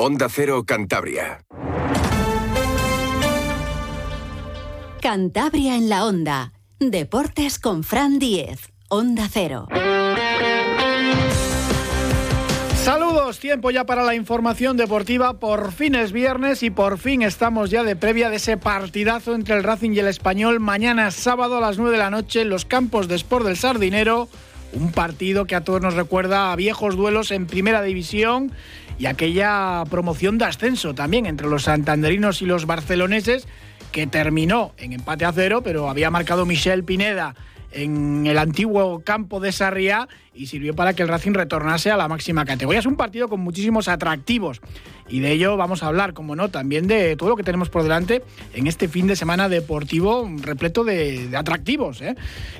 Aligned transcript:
Onda 0.00 0.28
Cero 0.28 0.62
Cantabria. 0.64 1.40
Cantabria 5.02 5.74
en 5.74 5.88
la 5.88 6.06
Onda. 6.06 6.52
Deportes 6.78 7.58
con 7.58 7.82
Fran 7.82 8.20
Diez. 8.20 8.60
Onda 8.88 9.26
Cero. 9.28 9.66
Saludos, 12.84 13.40
tiempo 13.40 13.72
ya 13.72 13.86
para 13.86 14.04
la 14.04 14.14
información 14.14 14.76
deportiva. 14.76 15.40
Por 15.40 15.72
fin 15.72 15.96
es 15.96 16.12
viernes 16.12 16.62
y 16.62 16.70
por 16.70 16.98
fin 16.98 17.22
estamos 17.22 17.70
ya 17.70 17.82
de 17.82 17.96
previa 17.96 18.30
de 18.30 18.36
ese 18.36 18.56
partidazo 18.56 19.34
entre 19.34 19.56
el 19.56 19.64
Racing 19.64 19.90
y 19.94 19.98
el 19.98 20.06
Español 20.06 20.60
mañana 20.60 21.10
sábado 21.10 21.56
a 21.56 21.60
las 21.60 21.76
9 21.76 21.90
de 21.90 21.98
la 21.98 22.10
noche 22.10 22.42
en 22.42 22.50
los 22.50 22.64
campos 22.64 23.08
de 23.08 23.16
Sport 23.16 23.46
del 23.46 23.56
Sardinero. 23.56 24.28
Un 24.74 24.92
partido 24.92 25.46
que 25.46 25.56
a 25.56 25.64
todos 25.64 25.80
nos 25.80 25.94
recuerda 25.94 26.52
a 26.52 26.56
viejos 26.56 26.94
duelos 26.94 27.32
en 27.32 27.46
primera 27.46 27.82
división 27.82 28.52
y 28.98 29.06
aquella 29.06 29.84
promoción 29.88 30.38
de 30.38 30.46
ascenso 30.46 30.94
también 30.94 31.26
entre 31.26 31.48
los 31.48 31.64
santanderinos 31.64 32.42
y 32.42 32.46
los 32.46 32.66
barceloneses 32.66 33.46
que 33.92 34.06
terminó 34.06 34.72
en 34.76 34.92
empate 34.92 35.24
a 35.24 35.32
cero, 35.32 35.62
pero 35.62 35.88
había 35.88 36.10
marcado 36.10 36.44
Michel 36.44 36.84
Pineda 36.84 37.34
en 37.72 38.26
el 38.26 38.38
antiguo 38.38 39.00
campo 39.00 39.40
de 39.40 39.52
Sarriá 39.52 40.08
y 40.34 40.46
sirvió 40.46 40.74
para 40.74 40.94
que 40.94 41.02
el 41.02 41.08
Racing 41.08 41.32
retornase 41.32 41.90
a 41.90 41.96
la 41.96 42.08
máxima 42.08 42.44
categoría. 42.44 42.80
Es 42.80 42.86
un 42.86 42.96
partido 42.96 43.28
con 43.28 43.40
muchísimos 43.40 43.88
atractivos 43.88 44.60
y 45.08 45.20
de 45.20 45.32
ello 45.32 45.56
vamos 45.56 45.82
a 45.82 45.88
hablar, 45.88 46.12
como 46.12 46.36
no, 46.36 46.50
también 46.50 46.86
de 46.86 47.16
todo 47.16 47.30
lo 47.30 47.36
que 47.36 47.42
tenemos 47.42 47.70
por 47.70 47.82
delante 47.82 48.22
en 48.54 48.66
este 48.66 48.88
fin 48.88 49.06
de 49.06 49.16
semana 49.16 49.48
deportivo 49.48 50.30
repleto 50.42 50.84
de, 50.84 51.30
atractivos 51.34 52.00
¿eh? 52.02 52.14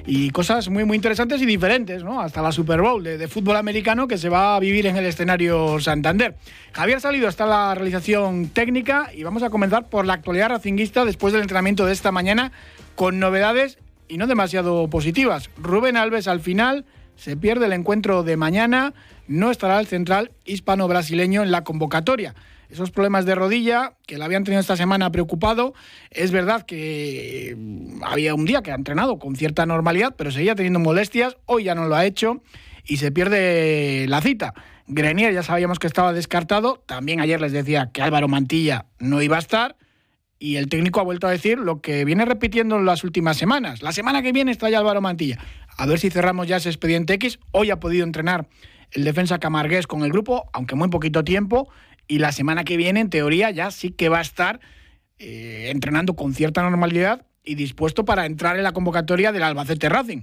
y 0.07 0.31
cosas 0.31 0.69
muy, 0.69 0.85
muy 0.85 0.97
interesantes 0.97 1.41
y 1.41 1.47
diferentes, 1.47 2.03
¿no? 2.03 2.21
Hasta 2.21 2.43
la 2.43 2.53
Super 2.53 2.81
Bowl 2.81 3.03
de, 3.03 3.19
de, 3.19 3.29
fútbol 3.29 3.57
americano 3.57 4.09
que 4.09 4.19
se 4.19 4.29
va 4.29 4.57
a 4.57 4.61
vivir 4.61 4.87
en 4.87 4.97
el 4.97 5.05
escenario 5.05 5.79
Santander. 5.81 6.37
Javier 6.73 7.01
Salido 7.01 7.29
está 7.29 7.47
la 7.47 7.75
realización 7.75 8.49
técnica 8.49 9.11
y 9.15 9.23
vamos 9.23 9.43
a 9.43 9.51
comenzar 9.51 9.89
por 9.89 10.07
la 10.07 10.15
actualidad 10.15 10.49
racinguista 10.49 11.05
después 11.05 11.33
del 11.33 11.43
entrenamiento 11.43 11.87
de 11.87 11.93
esta 11.93 12.13
mañana 12.13 12.53
con 12.95 13.19
novedades 13.19 13.79
y 14.09 14.19
no 14.19 14.27
demasiado 14.27 14.89
positivas. 14.89 15.51
Rubén 15.57 15.97
Alves 15.97 16.29
al 16.29 16.41
final 16.41 16.85
se 17.17 17.37
pierde 17.37 17.67
el 17.67 17.73
encuentro 17.73 18.23
de 18.23 18.37
mañana, 18.37 18.95
no 19.27 19.51
estará 19.51 19.81
el 19.81 19.87
central 19.87 20.31
hispano-brasileño 20.45 21.43
en 21.43 21.51
la 21.51 21.65
convocatoria. 21.65 22.35
Esos 22.71 22.91
problemas 22.91 23.25
de 23.25 23.35
rodilla 23.35 23.95
que 24.07 24.19
la 24.19 24.27
habían 24.27 24.45
tenido 24.45 24.61
esta 24.61 24.77
semana 24.77 25.11
preocupado, 25.11 25.75
es 26.11 26.31
verdad 26.31 26.65
que 26.65 27.57
había 28.03 28.35
un 28.35 28.45
día 28.45 28.63
que 28.63 28.73
ha 28.73 28.75
entrenado 28.75 29.19
con 29.19 29.37
cierta 29.37 29.67
normalidad, 29.67 30.15
pero 30.17 30.31
seguía 30.31 30.55
teniendo 30.55 30.79
molestias, 30.79 31.37
hoy 31.47 31.65
ya 31.65 31.75
no 31.75 31.89
lo 31.89 31.97
ha 31.97 32.05
hecho 32.05 32.43
y 32.85 32.99
se 32.99 33.11
pierde 33.11 34.07
la 34.09 34.21
cita. 34.21 34.55
Grenier 34.87 35.35
ya 35.35 35.43
sabíamos 35.43 35.79
que 35.79 35.87
estaba 35.87 36.13
descartado, 36.13 36.83
también 36.87 37.21
ayer 37.21 37.41
les 37.41 37.53
decía 37.53 37.91
que 37.93 38.03
Álvaro 38.03 38.29
Mantilla 38.29 38.87
no 38.99 39.23
iba 39.23 39.37
a 39.37 39.41
estar 39.41 39.77
y 40.39 40.57
el 40.57 40.69
técnico 40.69 41.01
ha 41.01 41.05
vuelto 41.05 41.27
a 41.27 41.31
decir 41.31 41.59
lo 41.59 41.81
que 41.81 42.05
viene 42.05 42.25
repitiendo 42.25 42.77
en 42.77 42.87
las 42.87 43.05
últimas 43.05 43.37
semanas. 43.37 43.83
La 43.83 43.93
semana 43.93 44.23
que 44.23 44.33
viene 44.33 44.53
está 44.53 44.71
ya 44.71 44.79
Álvaro 44.79 45.01
Mantilla. 45.01 45.39
A 45.77 45.87
ver 45.87 45.99
si 45.99 46.11
cerramos 46.11 46.47
ya 46.47 46.57
ese 46.57 46.69
expediente 46.69 47.15
X. 47.15 47.39
Hoy 47.51 47.71
ha 47.71 47.81
podido 47.81 48.05
entrenar 48.05 48.49
el 48.93 49.05
defensa 49.05 49.39
camargués 49.39 49.87
con 49.87 50.03
el 50.05 50.11
grupo, 50.11 50.49
aunque 50.53 50.77
muy 50.77 50.89
poquito 50.89 51.25
tiempo. 51.25 51.69
Y 52.07 52.19
la 52.19 52.33
semana 52.33 52.65
que 52.65 52.77
viene, 52.77 53.01
en 53.01 53.11
teoría, 53.11 53.51
ya 53.51 53.71
sí 53.71 53.91
que 53.91 54.09
va 54.09 54.19
a 54.19 54.23
estar 54.23 54.61
eh, 55.19 55.71
entrenando 55.71 56.15
con 56.15 56.33
cierta 56.33 56.63
normalidad 56.63 57.27
y 57.45 57.55
dispuesto 57.55 58.05
para 58.05 58.25
entrar 58.25 58.57
en 58.57 58.63
la 58.63 58.73
convocatoria 58.73 59.33
del 59.33 59.43
Albacete 59.43 59.89
Racing. 59.89 60.23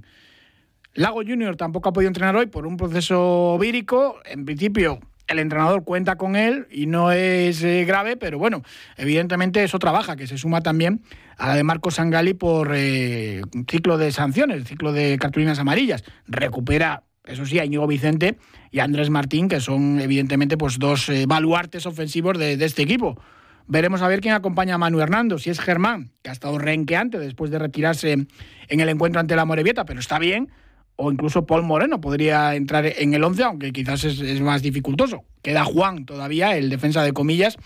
Lago 0.93 1.21
Junior 1.27 1.57
tampoco 1.57 1.89
ha 1.89 1.93
podido 1.93 2.07
entrenar 2.07 2.35
hoy 2.37 2.45
por 2.45 2.65
un 2.65 2.77
proceso 2.77 3.57
vírico. 3.59 4.17
En 4.25 4.45
principio, 4.45 4.99
el 5.27 5.39
entrenador 5.39 5.83
cuenta 5.83 6.17
con 6.17 6.35
él 6.35 6.67
y 6.71 6.85
no 6.85 7.11
es 7.11 7.63
eh, 7.63 7.85
grave, 7.85 8.17
pero 8.17 8.37
bueno, 8.37 8.63
evidentemente 8.97 9.63
es 9.63 9.73
otra 9.73 9.91
baja 9.91 10.15
que 10.15 10.27
se 10.27 10.37
suma 10.37 10.61
también 10.61 11.01
a 11.37 11.47
la 11.47 11.55
de 11.55 11.63
Marcos 11.63 11.95
Sangali 11.95 12.33
por 12.33 12.71
eh, 12.75 13.41
ciclo 13.69 13.97
de 13.97 14.11
sanciones, 14.11 14.65
ciclo 14.65 14.93
de 14.93 15.17
cartulinas 15.19 15.59
amarillas. 15.59 16.03
Recupera, 16.27 17.03
eso 17.25 17.45
sí, 17.45 17.59
a 17.59 17.65
Íñigo 17.65 17.87
Vicente 17.87 18.37
y 18.71 18.79
a 18.79 18.83
Andrés 18.83 19.09
Martín, 19.09 19.47
que 19.47 19.59
son 19.59 19.99
evidentemente 19.99 20.57
pues, 20.57 20.77
dos 20.79 21.09
eh, 21.09 21.25
baluartes 21.27 21.85
ofensivos 21.85 22.37
de, 22.37 22.57
de, 22.57 22.65
este 22.65 22.83
equipo. 22.83 23.19
Veremos 23.67 24.03
a 24.03 24.07
ver 24.07 24.21
quién 24.21 24.35
acompaña 24.35 24.75
a 24.75 24.77
Manu 24.77 24.99
Hernando, 24.99 25.39
si 25.39 25.49
es 25.49 25.59
Germán, 25.59 26.11
que 26.21 26.29
ha 26.29 26.33
estado 26.33 26.59
renqueante 26.59 27.17
después 27.17 27.49
de 27.49 27.57
retirarse 27.57 28.11
en 28.11 28.79
el 28.79 28.89
encuentro 28.89 29.19
ante 29.19 29.35
la 29.35 29.45
Morevieta, 29.45 29.85
pero 29.85 29.99
está 29.99 30.19
bien 30.19 30.51
o 30.97 31.11
incluso 31.11 31.45
Paul 31.45 31.63
Moreno 31.63 31.99
podría 31.99 32.55
entrar 32.55 32.85
en 32.85 33.13
el 33.13 33.23
11, 33.23 33.43
aunque 33.43 33.73
quizás 33.73 34.03
es, 34.03 34.41
más 34.41 34.61
dificultoso. 34.61 35.23
Queda 35.41 35.63
Juan 35.63 36.05
todavía, 36.05 36.55
el 36.57 36.69
defensa 36.69 37.03
de 37.03 37.13
comillas, 37.13 37.57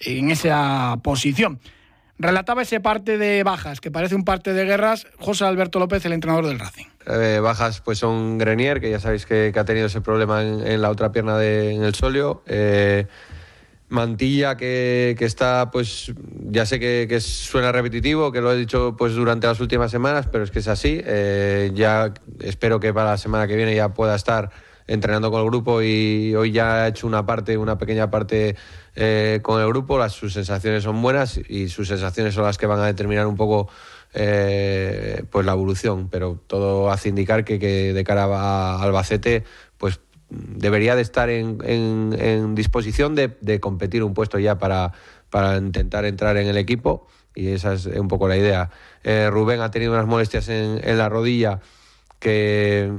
en 0.00 0.30
esa 0.30 0.98
posición. 1.02 1.60
Relataba 2.18 2.62
ese 2.62 2.80
parte 2.80 3.18
de 3.18 3.42
bajas, 3.42 3.80
que 3.80 3.90
parece 3.90 4.14
un 4.14 4.24
parte 4.24 4.52
de 4.52 4.64
guerras, 4.64 5.06
José 5.18 5.44
Alberto 5.44 5.78
López, 5.78 6.04
el 6.04 6.12
entrenador 6.12 6.46
del 6.46 6.58
Racing. 6.58 6.86
Eh, 7.06 7.40
bajas 7.42 7.80
pues 7.80 7.98
son 7.98 8.38
Grenier, 8.38 8.80
que 8.80 8.90
ya 8.90 9.00
sabéis 9.00 9.26
que, 9.26 9.52
ha 9.54 9.64
tenido 9.64 9.86
ese 9.86 10.00
problema 10.00 10.42
en, 10.42 10.80
la 10.80 10.90
otra 10.90 11.10
pierna 11.10 11.36
de, 11.36 11.74
en 11.74 11.82
el 11.82 11.94
solio. 11.94 12.42
Eh, 12.46 13.06
Mantilla 13.94 14.56
que, 14.56 15.16
está, 15.20 15.70
pues 15.70 16.12
ya 16.50 16.66
sé 16.66 16.78
que, 16.78 17.20
suena 17.20 17.72
repetitivo, 17.72 18.30
que 18.32 18.40
lo 18.40 18.52
he 18.52 18.56
dicho 18.56 18.94
pues 18.98 19.14
durante 19.14 19.46
las 19.46 19.60
últimas 19.60 19.90
semanas, 19.90 20.28
pero 20.30 20.44
es 20.44 20.50
que 20.50 20.58
es 20.58 20.68
así. 20.68 21.00
Eh, 21.04 21.70
ya 21.74 22.12
espero 22.40 22.80
que 22.80 22.92
para 22.92 23.12
la 23.12 23.16
semana 23.16 23.46
que 23.46 23.56
viene 23.56 23.74
ya 23.74 23.94
pueda 23.94 24.14
estar 24.14 24.50
entrenando 24.86 25.30
con 25.30 25.40
el 25.40 25.46
grupo 25.46 25.82
y 25.82 26.34
hoy 26.34 26.52
ya 26.52 26.84
ha 26.84 26.88
hecho 26.88 27.06
una 27.06 27.24
parte, 27.24 27.56
una 27.56 27.78
pequeña 27.78 28.10
parte 28.10 28.56
eh, 28.94 29.40
con 29.42 29.60
el 29.60 29.68
grupo. 29.68 29.98
Las, 29.98 30.12
sus 30.12 30.32
sensaciones 30.34 30.84
son 30.84 31.00
buenas 31.00 31.40
y 31.48 31.68
sus 31.68 31.88
sensaciones 31.88 32.34
son 32.34 32.44
las 32.44 32.58
que 32.58 32.66
van 32.66 32.80
a 32.80 32.86
determinar 32.86 33.26
un 33.26 33.36
poco 33.36 33.68
eh, 34.12 35.24
pues 35.30 35.46
la 35.46 35.52
evolución, 35.52 36.08
pero 36.08 36.38
todo 36.46 36.90
hace 36.90 37.08
indicar 37.08 37.44
que, 37.44 37.58
que 37.58 37.92
de 37.92 38.04
cara 38.04 38.24
a 38.24 38.82
Albacete 38.82 39.44
pues 39.78 40.00
debería 40.34 40.96
de 40.96 41.02
estar 41.02 41.30
en, 41.30 42.54
disposición 42.54 43.14
de, 43.14 43.60
competir 43.60 44.02
un 44.02 44.14
puesto 44.14 44.38
ya 44.38 44.58
para, 44.58 44.92
para 45.30 45.56
intentar 45.56 46.04
entrar 46.04 46.36
en 46.36 46.46
el 46.46 46.56
equipo 46.56 47.06
y 47.34 47.48
esa 47.48 47.74
es 47.74 47.86
un 47.86 48.08
poco 48.08 48.28
la 48.28 48.36
idea. 48.36 48.70
Eh, 49.02 49.28
Rubén 49.30 49.60
ha 49.60 49.70
tenido 49.70 49.92
unas 49.92 50.06
molestias 50.06 50.48
en, 50.48 50.98
la 50.98 51.08
rodilla 51.08 51.60
que 52.18 52.92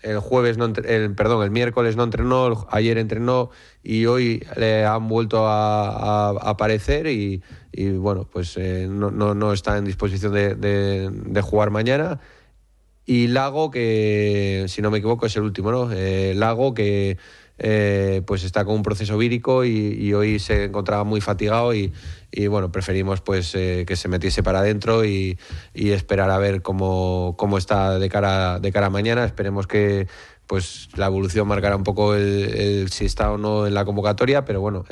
el 0.00 0.18
jueves 0.18 0.58
no 0.58 0.64
el 0.64 1.14
perdón 1.14 1.44
el 1.44 1.52
miércoles 1.52 1.94
no 1.94 2.02
entrenó 2.02 2.66
ayer 2.72 2.98
entrenó 2.98 3.50
y 3.84 4.06
hoy 4.06 4.44
le 4.56 4.84
han 4.84 5.06
vuelto 5.06 5.46
a, 5.46 6.30
aparecer 6.30 7.06
y, 7.06 7.40
bueno 7.98 8.28
pues 8.28 8.56
eh, 8.56 8.88
no, 8.90 9.12
no, 9.12 9.52
está 9.52 9.78
en 9.78 9.84
disposición 9.84 10.32
de, 10.32 10.56
de 10.56 11.40
jugar 11.42 11.70
mañana 11.70 12.18
y 13.04 13.26
Lago, 13.28 13.70
que 13.70 14.66
si 14.68 14.80
no 14.80 14.90
me 14.90 14.98
equivoco 14.98 15.26
es 15.26 15.36
el 15.36 15.42
último, 15.42 15.72
¿no? 15.72 15.90
Eh, 15.92 16.34
Lago, 16.36 16.72
que 16.72 17.18
eh, 17.58 18.22
pues 18.26 18.44
está 18.44 18.64
con 18.64 18.76
un 18.76 18.82
proceso 18.82 19.18
vírico 19.18 19.64
y, 19.64 20.14
hoy 20.14 20.38
se 20.38 20.64
encontraba 20.64 21.04
muy 21.04 21.20
fatigado 21.20 21.74
y, 21.74 21.92
bueno, 22.48 22.70
preferimos 22.70 23.20
pues 23.20 23.54
eh, 23.54 23.84
que 23.86 23.96
se 23.96 24.08
metiese 24.08 24.42
para 24.42 24.60
adentro 24.60 25.04
y, 25.04 25.38
esperar 25.74 26.30
a 26.30 26.38
ver 26.38 26.62
cómo, 26.62 27.34
cómo 27.36 27.58
está 27.58 27.98
de 27.98 28.08
cara, 28.08 28.60
de 28.60 28.70
cara 28.72 28.86
a 28.86 28.90
mañana. 28.90 29.24
Esperemos 29.24 29.66
que 29.66 30.06
pues 30.46 30.88
la 30.96 31.06
evolución 31.06 31.48
marcará 31.48 31.76
un 31.76 31.84
poco 31.84 32.14
el, 32.14 32.88
si 32.90 33.06
está 33.06 33.32
o 33.32 33.38
no 33.38 33.66
en 33.66 33.74
la 33.74 33.84
convocatoria, 33.84 34.44
pero 34.44 34.60
bueno, 34.60 34.84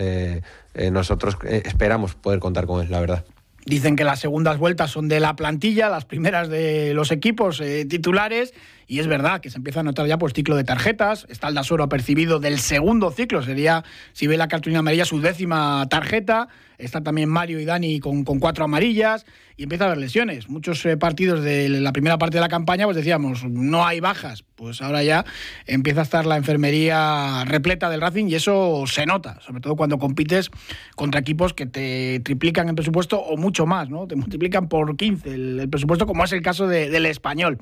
nosotros 0.91 1.37
esperamos 1.45 2.15
poder 2.15 2.41
contar 2.41 2.67
con 2.67 2.83
él, 2.83 2.91
la 2.91 3.01
verdad. 3.01 3.25
Dicen 3.67 3.97
que 3.97 4.05
las 4.05 4.21
segundas 4.21 4.59
vueltas 4.59 4.91
son 4.91 5.09
de 5.09 5.21
la 5.21 5.37
plantilla, 5.37 5.89
las 5.89 6.05
primeras 6.05 6.49
de 6.49 6.95
los 6.95 7.11
equipos 7.11 7.61
eh, 7.61 7.85
titulares, 7.85 8.55
y 8.91 8.99
es 8.99 9.07
verdad 9.07 9.41
que 9.41 9.51
se 9.51 9.59
empieza 9.59 9.79
a 9.79 9.83
notar 9.85 10.09
ya 10.09 10.19
pues 10.19 10.33
ciclo 10.33 10.57
de 10.57 10.65
tarjetas. 10.65 11.25
Está 11.29 11.47
el 11.47 11.55
Dasoro 11.55 11.89
percibido 11.89 12.41
del 12.41 12.59
segundo 12.59 13.13
ciclo, 13.13 13.41
sería, 13.41 13.85
si 14.15 14.27
ve 14.27 14.37
la 14.37 14.49
cartulina 14.49 14.81
amarilla, 14.81 15.05
su 15.05 15.21
décima 15.21 15.87
tarjeta. 15.89 16.49
Está 16.77 17.01
también 17.01 17.29
Mario 17.29 17.61
y 17.61 17.65
Dani 17.65 18.01
con, 18.01 18.25
cuatro 18.25 18.65
amarillas 18.65 19.27
y 19.57 19.65
empieza 19.65 19.85
a 19.85 19.87
haber 19.89 19.99
lesiones. 19.99 20.49
Muchos 20.49 20.85
eh, 20.87 20.97
partidos 20.97 21.45
de 21.45 21.69
la 21.69 21.93
primera 21.93 22.19
parte 22.19 22.39
de 22.39 22.41
la 22.41 22.49
campaña, 22.49 22.87
pues 22.87 22.97
decíamos, 22.97 23.45
no 23.45 23.87
hay 23.87 24.01
bajas. 24.01 24.43
Pues 24.57 24.83
ahora 24.83 25.05
ya 25.05 25.25
empieza 25.67 26.01
a 26.01 26.05
estar 26.05 26.27
la 26.27 26.37
enfermería 26.37 27.45
repleta 27.45 27.91
del 27.91 28.01
Racing 28.01 28.27
y 28.27 28.35
eso 28.35 28.85
se 28.87 29.07
nota, 29.07 29.41
sobre 29.43 29.61
todo 29.61 29.77
cuando 29.77 29.99
compites 29.99 30.51
contra 30.97 31.21
equipos 31.21 31.55
que 31.55 31.67
te 31.67 32.21
triplican 32.25 32.69
el 32.69 32.75
presupuesto 32.75 33.21
o 33.21 33.37
mucho 33.37 33.67
más, 33.67 33.89
¿no? 33.89 34.09
Te 34.09 34.17
multiplican 34.17 34.69
por 34.69 34.97
15 34.97 35.33
el, 35.33 35.69
presupuesto, 35.71 36.07
como 36.07 36.25
es 36.25 36.33
el 36.33 36.43
caso 36.43 36.67
del 36.67 37.07
español. 37.07 37.59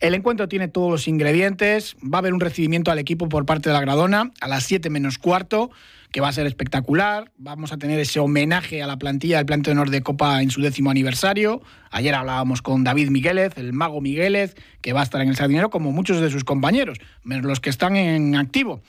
El 0.00 0.14
encuentro 0.14 0.48
tiene 0.48 0.68
todos 0.68 0.92
los 0.92 1.08
ingredientes, 1.08 1.96
va 2.02 2.18
a 2.18 2.20
haber 2.20 2.32
un 2.32 2.38
recibimiento 2.38 2.92
al 2.92 3.00
equipo 3.00 3.28
por 3.28 3.46
parte 3.46 3.68
de 3.68 3.72
la 3.72 3.80
Gradona 3.80 4.30
a 4.40 4.46
las 4.46 4.62
7 4.62 4.90
menos 4.90 5.18
cuarto 5.18 5.70
que 6.12 6.20
va 6.20 6.28
a 6.28 6.32
ser 6.32 6.46
espectacular. 6.46 7.32
Vamos 7.36 7.72
a 7.72 7.78
tener 7.78 7.98
ese 7.98 8.20
homenaje 8.20 8.80
a 8.80 8.86
la 8.86 8.96
plantilla 8.96 9.38
del 9.38 9.46
Plante 9.46 9.70
de 9.70 9.72
Honor 9.72 9.90
de 9.90 10.02
Copa 10.02 10.40
en 10.40 10.52
su 10.52 10.62
décimo 10.62 10.92
aniversario. 10.92 11.62
Ayer 11.90 12.14
hablábamos 12.14 12.62
con 12.62 12.84
David 12.84 13.10
Migueles, 13.10 13.52
el 13.56 13.72
mago 13.72 14.00
Migueles, 14.00 14.56
que 14.82 14.92
va 14.92 15.00
a 15.00 15.02
estar 15.02 15.20
en 15.20 15.30
el 15.30 15.36
Sardinero 15.36 15.68
como 15.68 15.90
muchos 15.90 16.20
de 16.20 16.30
sus 16.30 16.44
compañeros, 16.44 16.98
menos 17.24 17.44
los 17.44 17.58
que 17.58 17.70
están 17.70 17.96
en 17.96 18.36
activo. 18.36 18.80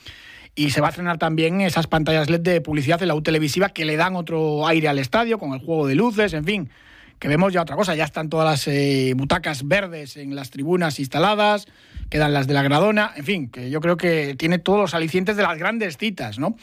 y 0.55 0.71
se 0.71 0.81
va 0.81 0.87
a 0.87 0.89
estrenar 0.89 1.17
también 1.17 1.61
esas 1.61 1.87
pantallas 1.87 2.29
LED 2.29 2.41
de 2.41 2.61
publicidad 2.61 3.01
en 3.01 3.07
la 3.07 3.15
U 3.15 3.21
televisiva 3.21 3.69
que 3.69 3.85
le 3.85 3.95
dan 3.95 4.15
otro 4.15 4.67
aire 4.67 4.89
al 4.89 4.99
estadio 4.99 5.39
con 5.39 5.53
el 5.53 5.59
juego 5.59 5.87
de 5.87 5.95
luces, 5.95 6.33
en 6.33 6.43
fin, 6.43 6.69
que 7.19 7.27
vemos 7.27 7.53
ya 7.53 7.61
otra 7.61 7.75
cosa, 7.75 7.95
ya 7.95 8.05
están 8.05 8.29
todas 8.29 8.49
las 8.49 8.67
eh, 8.67 9.13
butacas 9.15 9.67
verdes 9.67 10.17
en 10.17 10.35
las 10.35 10.49
tribunas 10.49 10.99
instaladas, 10.99 11.67
quedan 12.09 12.33
las 12.33 12.47
de 12.47 12.53
la 12.53 12.63
Gradona, 12.63 13.11
en 13.15 13.25
fin, 13.25 13.49
que 13.49 13.69
yo 13.69 13.81
creo 13.81 13.97
que 13.97 14.35
tiene 14.37 14.57
todos 14.57 14.79
los 14.79 14.93
alicientes 14.93 15.35
de 15.35 15.43
las 15.43 15.57
grandes 15.57 15.97
citas, 15.97 16.39
¿no? 16.39 16.55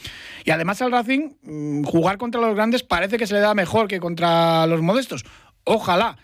Y 0.44 0.50
además 0.50 0.80
al 0.80 0.92
Racing, 0.92 1.34
mm, 1.42 1.84
jugar 1.84 2.16
contra 2.16 2.40
los 2.40 2.54
grandes 2.54 2.82
parece 2.82 3.18
que 3.18 3.26
se 3.26 3.34
le 3.34 3.40
da 3.40 3.54
mejor 3.54 3.86
que 3.86 4.00
contra 4.00 4.66
los 4.66 4.80
modestos. 4.80 5.24
Ojalá. 5.64 6.16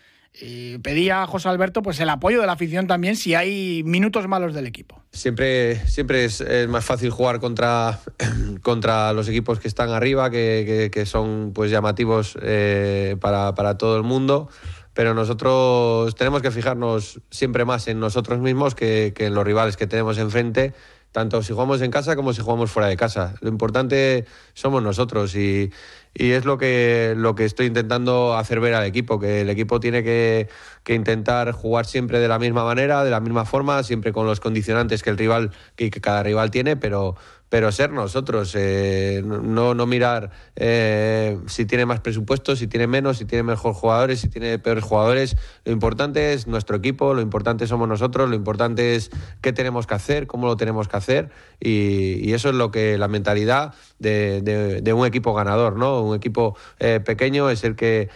Pedía 0.82 1.22
a 1.22 1.26
José 1.26 1.48
Alberto 1.48 1.82
pues 1.82 2.00
el 2.00 2.08
apoyo 2.08 2.40
de 2.40 2.46
la 2.46 2.52
afición 2.52 2.86
también 2.86 3.16
si 3.16 3.34
hay 3.34 3.82
minutos 3.84 4.26
malos 4.28 4.54
del 4.54 4.66
equipo. 4.66 5.02
Siempre, 5.12 5.76
siempre 5.86 6.24
es, 6.24 6.42
más 6.68 6.84
fácil 6.84 7.10
jugar 7.10 7.38
contra, 7.38 8.00
contra 8.62 9.12
los 9.12 9.28
equipos 9.28 9.60
que 9.60 9.68
están 9.68 9.90
arriba, 9.90 10.30
que, 10.30 11.04
son 11.06 11.52
pues 11.54 11.70
llamativos 11.70 12.38
eh, 12.40 13.16
para, 13.20 13.54
para 13.54 13.76
todo 13.76 13.96
el 13.96 14.02
mundo 14.02 14.48
pero 14.94 15.14
nosotros 15.14 16.14
tenemos 16.14 16.42
que 16.42 16.50
fijarnos 16.50 17.20
siempre 17.30 17.64
más 17.64 17.88
en 17.88 17.98
nosotros 18.00 18.40
mismos 18.40 18.74
que, 18.74 19.14
en 19.16 19.34
los 19.34 19.44
rivales 19.44 19.76
que 19.76 19.86
tenemos 19.86 20.18
enfrente, 20.18 20.74
tanto 21.12 21.42
si 21.42 21.52
jugamos 21.52 21.80
en 21.82 21.90
casa 21.90 22.16
como 22.16 22.32
si 22.32 22.40
jugamos 22.40 22.70
fuera 22.70 22.88
de 22.88 22.96
casa. 22.96 23.34
Lo 23.40 23.48
importante 23.48 24.24
somos 24.54 24.82
nosotros 24.82 25.36
y, 25.36 25.70
es 26.14 26.44
lo 26.44 26.58
que, 26.58 27.14
lo 27.16 27.34
que 27.34 27.44
estoy 27.44 27.66
intentando 27.66 28.34
hacer 28.34 28.60
ver 28.60 28.74
al 28.74 28.84
equipo, 28.84 29.20
que 29.20 29.42
el 29.42 29.50
equipo 29.50 29.78
tiene 29.78 30.02
que, 30.02 30.48
que, 30.82 30.94
intentar 30.94 31.52
jugar 31.52 31.86
siempre 31.86 32.18
de 32.18 32.28
la 32.28 32.38
misma 32.38 32.64
manera, 32.64 33.04
de 33.04 33.10
la 33.10 33.20
misma 33.20 33.44
forma, 33.44 33.82
siempre 33.82 34.12
con 34.12 34.26
los 34.26 34.40
condicionantes 34.40 35.02
que 35.02 35.10
el 35.10 35.18
rival, 35.18 35.52
que 35.76 35.90
cada 35.90 36.22
rival 36.22 36.50
tiene, 36.50 36.76
pero, 36.76 37.16
pero 37.52 37.70
ser 37.70 37.92
nosotros, 37.92 38.54
eh, 38.56 39.22
no, 39.22 39.74
no 39.74 39.84
mirar 39.84 40.30
eh, 40.56 41.38
si 41.48 41.66
tiene 41.66 41.84
más 41.84 42.00
presupuesto, 42.00 42.56
si 42.56 42.66
tiene 42.66 42.86
menos, 42.86 43.18
si 43.18 43.26
tiene 43.26 43.42
mejores 43.42 43.76
jugadores, 43.76 44.20
si 44.20 44.30
tiene 44.30 44.58
peores 44.58 44.82
jugadores. 44.82 45.36
Lo 45.66 45.72
importante 45.72 46.32
es 46.32 46.46
nuestro 46.46 46.76
equipo, 46.76 47.12
lo 47.12 47.20
importante 47.20 47.66
somos 47.66 47.86
nosotros, 47.86 48.30
lo 48.30 48.36
importante 48.36 48.94
es 48.94 49.10
qué 49.42 49.52
tenemos 49.52 49.86
que 49.86 49.92
hacer, 49.92 50.26
cómo 50.26 50.46
lo 50.46 50.56
tenemos 50.56 50.88
que 50.88 50.96
hacer 50.96 51.28
y, 51.60 52.32
eso 52.32 52.48
es 52.48 52.54
lo 52.54 52.70
que 52.70 52.96
la 52.96 53.08
mentalidad 53.08 53.74
de, 54.02 54.92
un 54.94 55.06
equipo 55.06 55.32
ganador, 55.32 55.76
¿no? 55.76 56.02
Un 56.02 56.16
equipo 56.16 56.56
eh, 56.78 57.00
pequeño 57.04 57.48
es 57.48 57.64
el 57.64 57.76
que, 57.76 58.10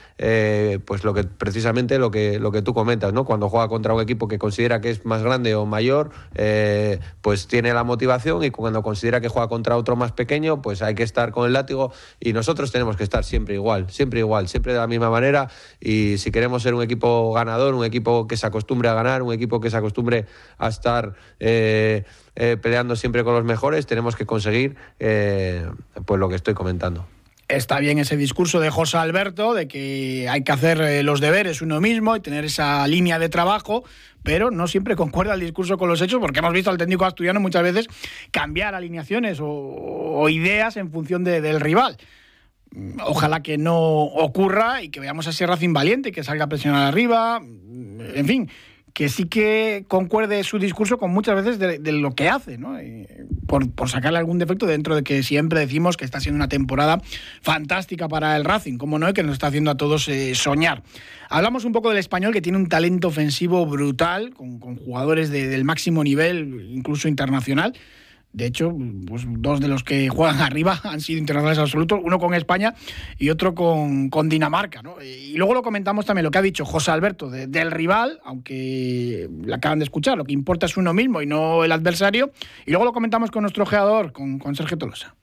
pues 0.85 1.05
lo 1.05 1.15
que 1.15 1.25
precisamente 1.25 1.99
lo 1.99 2.11
que 2.11 2.39
lo 2.39 2.53
que 2.53 2.63
tú 2.63 2.75
comentas, 2.75 3.13
¿no? 3.13 3.25
Cuando 3.25 3.49
juega 3.49 3.69
contra 3.69 3.95
un 3.95 4.03
equipo 4.03 4.29
que 4.29 4.39
considera 4.39 4.81
que 4.81 4.91
es 4.91 5.05
más 5.07 5.23
grande 5.23 5.55
o 5.55 5.65
mayor, 5.67 6.11
pues 7.23 7.47
tiene 7.47 7.73
la 7.73 7.85
motivación 7.85 8.45
y 8.45 8.51
cuando 8.51 8.83
considera 8.83 9.21
que 9.21 9.29
juega 9.29 9.49
contra 9.49 9.77
otro 9.77 9.97
más 9.97 10.13
pequeño, 10.13 10.61
pues 10.61 10.83
hay 10.83 10.95
que 10.95 11.03
estar 11.03 11.33
con 11.33 11.47
el 11.47 11.53
látigo 11.53 11.93
y 12.21 12.33
nosotros 12.33 12.73
tenemos 12.73 12.97
que 12.97 13.05
estar 13.05 13.25
siempre 13.25 13.55
igual, 13.55 13.91
siempre 13.91 14.21
igual, 14.21 14.49
siempre 14.49 14.73
de 14.73 14.79
la 14.79 14.87
misma 14.87 15.11
manera 15.11 15.49
y 15.81 16.19
si 16.19 16.31
queremos 16.31 16.63
ser 16.63 16.75
un 16.75 16.83
equipo 16.83 17.33
ganador, 17.33 17.75
un 17.75 17.85
equipo 17.85 18.27
que 18.27 18.37
se 18.37 18.47
acostumbre 18.47 18.89
a 18.89 18.95
ganar, 18.95 19.23
un 19.23 19.33
equipo 19.33 19.61
que 19.61 19.71
se 19.71 19.77
acostumbre 19.77 20.27
a 20.59 20.69
estar 20.69 21.15
eh, 21.41 22.05
eh, 22.35 22.57
peleando 22.61 22.97
siempre 22.97 23.25
con 23.25 23.35
los 23.35 23.45
mejores, 23.45 23.87
tenemos 23.87 24.17
que 24.17 24.27
conseguir 24.27 24.77
eh, 24.99 25.67
pues 26.05 26.21
lo 26.21 26.29
que 26.29 26.37
estoy 26.37 26.55
comentando. 26.55 27.07
Está 27.49 27.79
bien 27.79 28.01
ese 28.01 28.17
discurso 28.17 28.59
de 28.59 28.71
José 28.71 28.97
Alberto 28.97 29.55
de 29.55 29.69
que 29.69 30.29
hay 30.29 30.43
que 30.43 30.51
hacer 30.51 31.05
los 31.05 31.21
deberes 31.21 31.63
uno 31.63 31.81
mismo 31.81 32.17
y 32.17 32.21
tener 32.21 32.45
esa 32.45 32.89
línea 32.89 33.21
de 33.21 33.29
trabajo, 33.29 33.85
pero 34.25 34.51
no 34.51 34.67
siempre 34.67 34.97
concuerda 34.97 35.35
el 35.35 35.41
discurso 35.41 35.79
con 35.79 35.89
los 35.89 36.03
hechos, 36.03 36.19
porque 36.21 36.41
hemos 36.41 36.53
visto 36.53 36.71
al 36.71 36.77
técnico 36.77 37.05
asturiano 37.05 37.39
muchas 37.39 37.63
veces 37.63 37.87
cambiar 38.33 38.75
alineaciones 38.75 39.39
o, 39.41 40.29
ideas 40.29 40.77
en 40.77 40.91
función 40.91 41.23
del 41.23 41.61
rival. 41.61 41.99
Ojalá 43.05 43.45
que 43.45 43.59
no 43.59 43.79
ocurra 43.79 44.83
y 44.83 44.89
que 44.89 44.99
veamos 44.99 45.29
a 45.29 45.33
Sierra 45.33 45.55
Racing 45.55 45.73
valiente, 45.73 46.11
que 46.11 46.25
salga 46.25 46.47
a 46.47 46.49
presionar 46.49 46.89
arriba, 46.89 47.41
en 47.41 48.27
fin, 48.27 48.51
que 48.97 49.11
sí 49.11 49.27
que 49.27 49.85
concuerde 49.89 50.43
su 50.43 50.59
discurso 50.59 50.97
con 50.97 51.11
muchas 51.11 51.45
veces 51.45 51.59
de, 51.59 51.93
lo 51.93 52.15
que 52.15 52.31
hace, 52.31 52.57
¿no? 52.57 52.79
por, 53.47 53.91
sacarle 53.91 54.19
algún 54.19 54.39
defecto 54.39 54.65
dentro 54.65 54.97
de 54.97 55.03
que 55.03 55.23
siempre 55.23 55.61
decimos 55.61 55.99
que 55.99 56.07
está 56.07 56.19
siendo 56.19 56.37
una 56.37 56.49
temporada 56.49 57.03
fantástica 57.43 58.09
para 58.09 58.35
el 58.39 58.47
Racing, 58.47 58.79
como 58.79 58.99
no, 58.99 59.13
que 59.13 59.23
nos 59.23 59.35
está 59.35 59.49
haciendo 59.49 59.71
a 59.71 59.77
todos 59.77 60.09
eh, 60.09 60.35
soñar. 60.35 60.83
Hablamos 61.29 61.67
un 61.67 61.73
poco 61.73 61.91
del 61.91 61.99
español 61.99 62.33
que 62.33 62.41
tiene 62.41 62.57
un 62.57 62.71
talento 62.71 63.09
ofensivo 63.09 63.67
brutal, 63.67 64.33
con, 64.33 64.59
jugadores 64.79 65.29
del 65.29 65.63
máximo 65.65 66.03
nivel, 66.03 66.67
incluso 66.71 67.07
internacional. 67.07 67.75
De 68.37 68.45
hecho, 68.45 68.71
pues 69.09 69.25
dos 69.27 69.61
de 69.61 69.69
los 69.69 69.83
que 69.83 70.11
juegan 70.11 70.41
arriba 70.43 70.79
han 70.85 71.01
sido 71.01 71.19
internacionales 71.19 71.59
absolutos, 71.59 71.99
uno 72.05 72.19
con 72.19 72.35
España 72.35 72.75
y 73.17 73.31
otro 73.31 73.55
con, 73.55 74.11
Dinamarca. 74.29 74.83
Y 75.03 75.39
luego 75.39 75.55
lo 75.55 75.63
comentamos 75.63 76.05
también 76.05 76.25
lo 76.25 76.31
que 76.31 76.37
ha 76.37 76.43
dicho 76.43 76.67
José 76.67 76.91
Alberto 76.91 77.31
del 77.31 77.71
rival, 77.71 78.21
aunque 78.27 79.31
le 79.43 79.55
acaban 79.55 79.79
de 79.79 79.85
escuchar, 79.85 80.19
lo 80.19 80.25
que 80.25 80.35
importa 80.35 80.67
es 80.67 80.77
uno 80.77 80.93
mismo 80.93 81.23
y 81.23 81.27
no 81.27 81.65
el 81.65 81.73
adversario. 81.73 82.31
Y 82.67 82.73
luego 82.73 82.85
lo 82.85 82.93
comentamos 82.93 83.31
con 83.31 83.41
nuestro 83.41 83.65
geador, 83.65 84.13
con, 84.13 84.55
Sergio 84.55 84.77
Tolosa. 84.77 85.15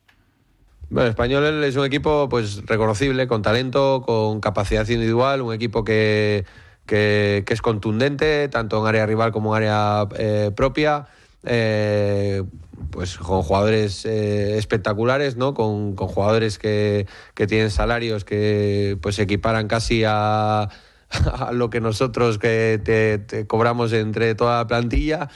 Bueno, 0.89 1.07
Español 1.07 1.63
es 1.63 1.75
un 1.75 1.86
equipo 1.86 2.27
pues 2.30 2.65
reconocible, 2.65 3.27
con 3.27 3.44
talento, 3.44 4.01
con 4.04 4.39
capacidad 4.39 4.88
individual, 4.89 5.44
un 5.44 5.54
equipo 5.54 5.83
que, 5.83 6.45
que, 6.88 7.45
es 7.48 7.62
contundente, 7.62 8.48
tanto 8.48 8.81
en 8.81 8.88
área 8.88 9.06
rival 9.06 9.31
como 9.31 9.56
en 9.56 9.63
área 9.63 10.07
eh, 10.18 10.50
propia. 10.56 11.06
Eh, 11.45 12.44
pues 12.90 13.18
con 13.18 13.42
jugadores 13.42 14.06
eh, 14.06 14.57
espectaculares, 14.57 15.36
¿no? 15.36 15.54
Con, 15.54 15.95
jugadores 15.95 16.60
que, 16.60 17.07
tienen 17.36 17.72
salarios 17.72 18.24
que 18.24 18.98
pues 19.01 19.19
equiparan 19.19 19.68
casi 19.68 20.04
a, 20.06 20.69
lo 21.51 21.69
que 21.69 21.81
nosotros 21.81 22.38
que 22.38 22.80
te, 23.28 23.48
cobramos 23.48 23.94
entre 23.94 24.36
toda 24.36 24.57
la 24.57 24.68
plantilla. 24.68 25.30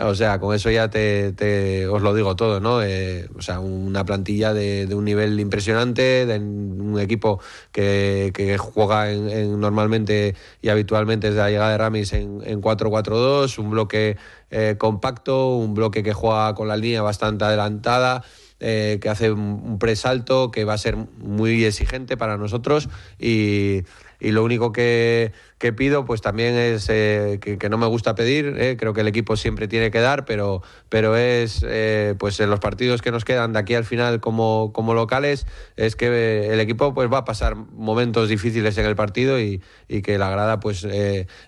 O 0.00 0.14
sea, 0.14 0.38
con 0.38 0.54
eso 0.54 0.70
ya 0.70 0.90
te, 0.90 1.86
os 1.88 2.02
lo 2.02 2.14
digo 2.14 2.36
todo, 2.36 2.60
¿no? 2.60 2.82
Eh, 2.82 3.28
o 3.36 3.42
sea, 3.42 3.58
una 3.58 4.04
plantilla 4.04 4.54
de, 4.54 4.86
un 4.94 5.04
nivel 5.04 5.40
impresionante, 5.40 6.24
de 6.24 6.38
un 6.38 7.00
equipo 7.00 7.40
que, 7.72 8.56
juega 8.60 9.10
en, 9.10 9.58
normalmente 9.58 10.36
y 10.62 10.68
habitualmente 10.68 11.28
desde 11.28 11.40
la 11.40 11.50
llegada 11.50 11.72
de 11.72 11.78
Ramis 11.78 12.12
en, 12.12 12.42
en 12.44 12.60
4-4-2, 12.60 13.58
un 13.58 13.70
bloque 13.70 14.16
eh, 14.50 14.76
compacto, 14.78 15.56
un 15.56 15.74
bloque 15.74 16.02
que 16.02 16.12
juega 16.12 16.54
con 16.54 16.68
la 16.68 16.76
línea 16.76 17.02
bastante 17.02 17.44
adelantada. 17.44 18.22
Eh, 18.60 18.98
que 19.00 19.08
hace 19.08 19.30
un 19.30 19.78
presalto, 19.78 20.50
que 20.50 20.64
va 20.64 20.72
a 20.72 20.78
ser 20.78 20.96
muy 20.96 21.64
exigente 21.64 22.16
para 22.16 22.36
nosotros 22.36 22.88
y, 23.16 23.84
y 24.20 24.32
lo 24.32 24.44
único 24.44 24.72
que, 24.72 25.32
pido 25.76 26.04
pues 26.04 26.20
también 26.20 26.54
es 26.54 26.88
eh, 26.88 27.38
que, 27.40 27.68
no 27.68 27.78
me 27.78 27.86
gusta 27.86 28.14
pedir, 28.14 28.54
eh, 28.58 28.76
creo 28.78 28.92
que 28.92 29.02
el 29.02 29.08
equipo 29.08 29.36
siempre 29.36 29.68
tiene 29.68 29.90
que 29.90 30.00
dar, 30.00 30.24
pero, 30.24 30.62
pero 30.88 31.16
es 31.16 31.64
eh, 31.66 32.14
pues 32.18 32.40
en 32.40 32.50
los 32.50 32.60
partidos 32.60 33.02
que 33.02 33.10
nos 33.10 33.24
quedan 33.24 33.52
de 33.52 33.58
aquí 33.58 33.74
al 33.74 33.84
final 33.84 34.20
como, 34.20 34.72
como 34.72 34.94
locales, 34.94 35.46
es 35.76 35.94
que 35.94 36.52
el 36.52 36.60
equipo 36.60 36.94
pues 36.94 37.12
va 37.12 37.18
a 37.18 37.24
pasar 37.24 37.54
momentos 37.54 38.28
difíciles 38.28 38.76
en 38.78 38.86
el 38.86 38.96
partido 38.96 39.40
y, 39.40 39.60
que 40.02 40.18
la 40.18 40.30
grada 40.30 40.60
pues 40.60 40.86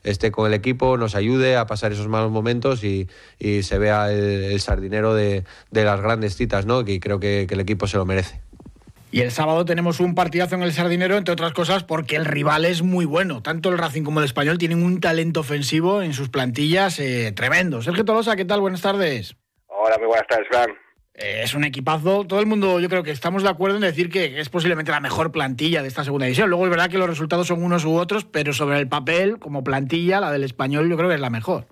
esté 0.02 0.30
con 0.30 0.46
el 0.46 0.54
equipo, 0.54 0.96
nos 0.96 1.14
ayude 1.14 1.56
a 1.56 1.66
pasar 1.66 1.92
esos 1.92 2.08
malos 2.08 2.30
momentos 2.30 2.84
y, 2.84 3.08
se 3.38 3.78
vea 3.78 4.10
el, 4.12 4.60
sardinero 4.60 5.14
de, 5.14 5.44
de, 5.70 5.84
las 5.84 6.00
grandes 6.00 6.36
citas, 6.36 6.66
¿no? 6.66 6.84
que 6.84 7.00
creo 7.00 7.20
que 7.20 7.46
el 7.48 7.60
equipo 7.60 7.86
se 7.86 7.96
lo 7.96 8.04
merece. 8.04 8.49
Y 9.12 9.22
el 9.22 9.32
sábado 9.32 9.64
tenemos 9.64 9.98
un 9.98 10.14
partidazo 10.14 10.54
en 10.54 10.62
el 10.62 10.72
Sardinero, 10.72 11.16
entre 11.16 11.32
otras 11.32 11.52
cosas, 11.52 11.82
porque 11.82 12.14
el 12.14 12.24
rival 12.24 12.64
es 12.64 12.82
muy 12.82 13.04
bueno. 13.04 13.42
Tanto 13.42 13.68
el 13.68 13.78
Racing 13.78 14.02
como 14.04 14.20
el 14.20 14.26
Español 14.26 14.56
tienen 14.56 14.84
un 14.84 15.00
talento 15.00 15.40
ofensivo 15.40 16.00
en 16.00 16.12
sus 16.12 16.28
plantillas 16.28 17.00
eh, 17.00 17.32
tremendo. 17.32 17.82
Sergio 17.82 18.04
Tolosa, 18.04 18.36
¿qué 18.36 18.44
tal? 18.44 18.60
Buenas 18.60 18.82
tardes. 18.82 19.34
Hola, 19.66 19.96
muy 19.98 20.06
buenas 20.06 20.28
tardes, 20.28 20.46
Fran. 20.48 20.70
Eh, 21.14 21.40
es 21.42 21.54
un 21.54 21.64
equipazo. 21.64 22.24
Todo 22.24 22.38
el 22.38 22.46
mundo, 22.46 22.78
yo 22.78 22.88
creo 22.88 23.02
que 23.02 23.10
estamos 23.10 23.42
de 23.42 23.48
acuerdo 23.48 23.76
en 23.76 23.82
decir 23.82 24.10
que 24.10 24.38
es 24.40 24.48
posiblemente 24.48 24.92
la 24.92 25.00
mejor 25.00 25.32
plantilla 25.32 25.82
de 25.82 25.88
esta 25.88 26.04
segunda 26.04 26.26
división. 26.26 26.48
Luego 26.48 26.66
es 26.66 26.70
verdad 26.70 26.88
que 26.88 26.98
los 26.98 27.08
resultados 27.08 27.48
son 27.48 27.64
unos 27.64 27.84
u 27.84 27.96
otros, 27.96 28.24
pero 28.24 28.52
sobre 28.52 28.78
el 28.78 28.88
papel, 28.88 29.40
como 29.40 29.64
plantilla, 29.64 30.20
la 30.20 30.30
del 30.30 30.44
Español 30.44 30.88
yo 30.88 30.96
creo 30.96 31.08
que 31.08 31.16
es 31.16 31.20
la 31.20 31.30
mejor. 31.30 31.66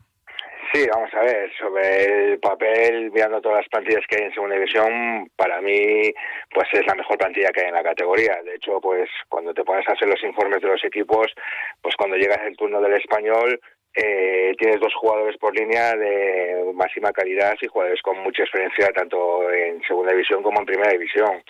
Sí, 0.72 0.86
vamos 0.92 1.12
a 1.14 1.22
ver, 1.22 1.50
sobre 1.56 2.04
el 2.04 2.40
papel, 2.40 3.10
mirando 3.10 3.40
todas 3.40 3.58
las 3.58 3.68
plantillas 3.68 4.04
que 4.06 4.16
hay 4.16 4.24
en 4.24 4.34
segunda 4.34 4.56
división, 4.56 5.30
para 5.34 5.62
mí 5.62 6.12
pues 6.52 6.68
es 6.72 6.86
la 6.86 6.94
mejor 6.94 7.16
plantilla 7.16 7.50
que 7.50 7.62
hay 7.62 7.68
en 7.68 7.74
la 7.74 7.82
categoría. 7.82 8.38
De 8.44 8.56
hecho, 8.56 8.78
pues 8.80 9.08
cuando 9.30 9.54
te 9.54 9.64
pones 9.64 9.88
a 9.88 9.92
hacer 9.92 10.08
los 10.08 10.22
informes 10.22 10.60
de 10.60 10.68
los 10.68 10.84
equipos, 10.84 11.32
pues 11.80 11.96
cuando 11.96 12.16
llegas 12.16 12.40
el 12.44 12.56
turno 12.56 12.82
del 12.82 12.94
español, 12.94 13.58
eh, 13.94 14.54
tienes 14.58 14.78
dos 14.78 14.92
jugadores 14.94 15.38
por 15.38 15.58
línea 15.58 15.96
de 15.96 16.70
máxima 16.74 17.12
calidad 17.12 17.54
y 17.62 17.66
jugadores 17.66 18.02
con 18.02 18.18
mucha 18.18 18.42
experiencia 18.42 18.92
tanto 18.92 19.50
en 19.50 19.80
segunda 19.82 20.12
división 20.12 20.42
como 20.42 20.60
en 20.60 20.66
primera 20.66 20.92
división. 20.92 21.42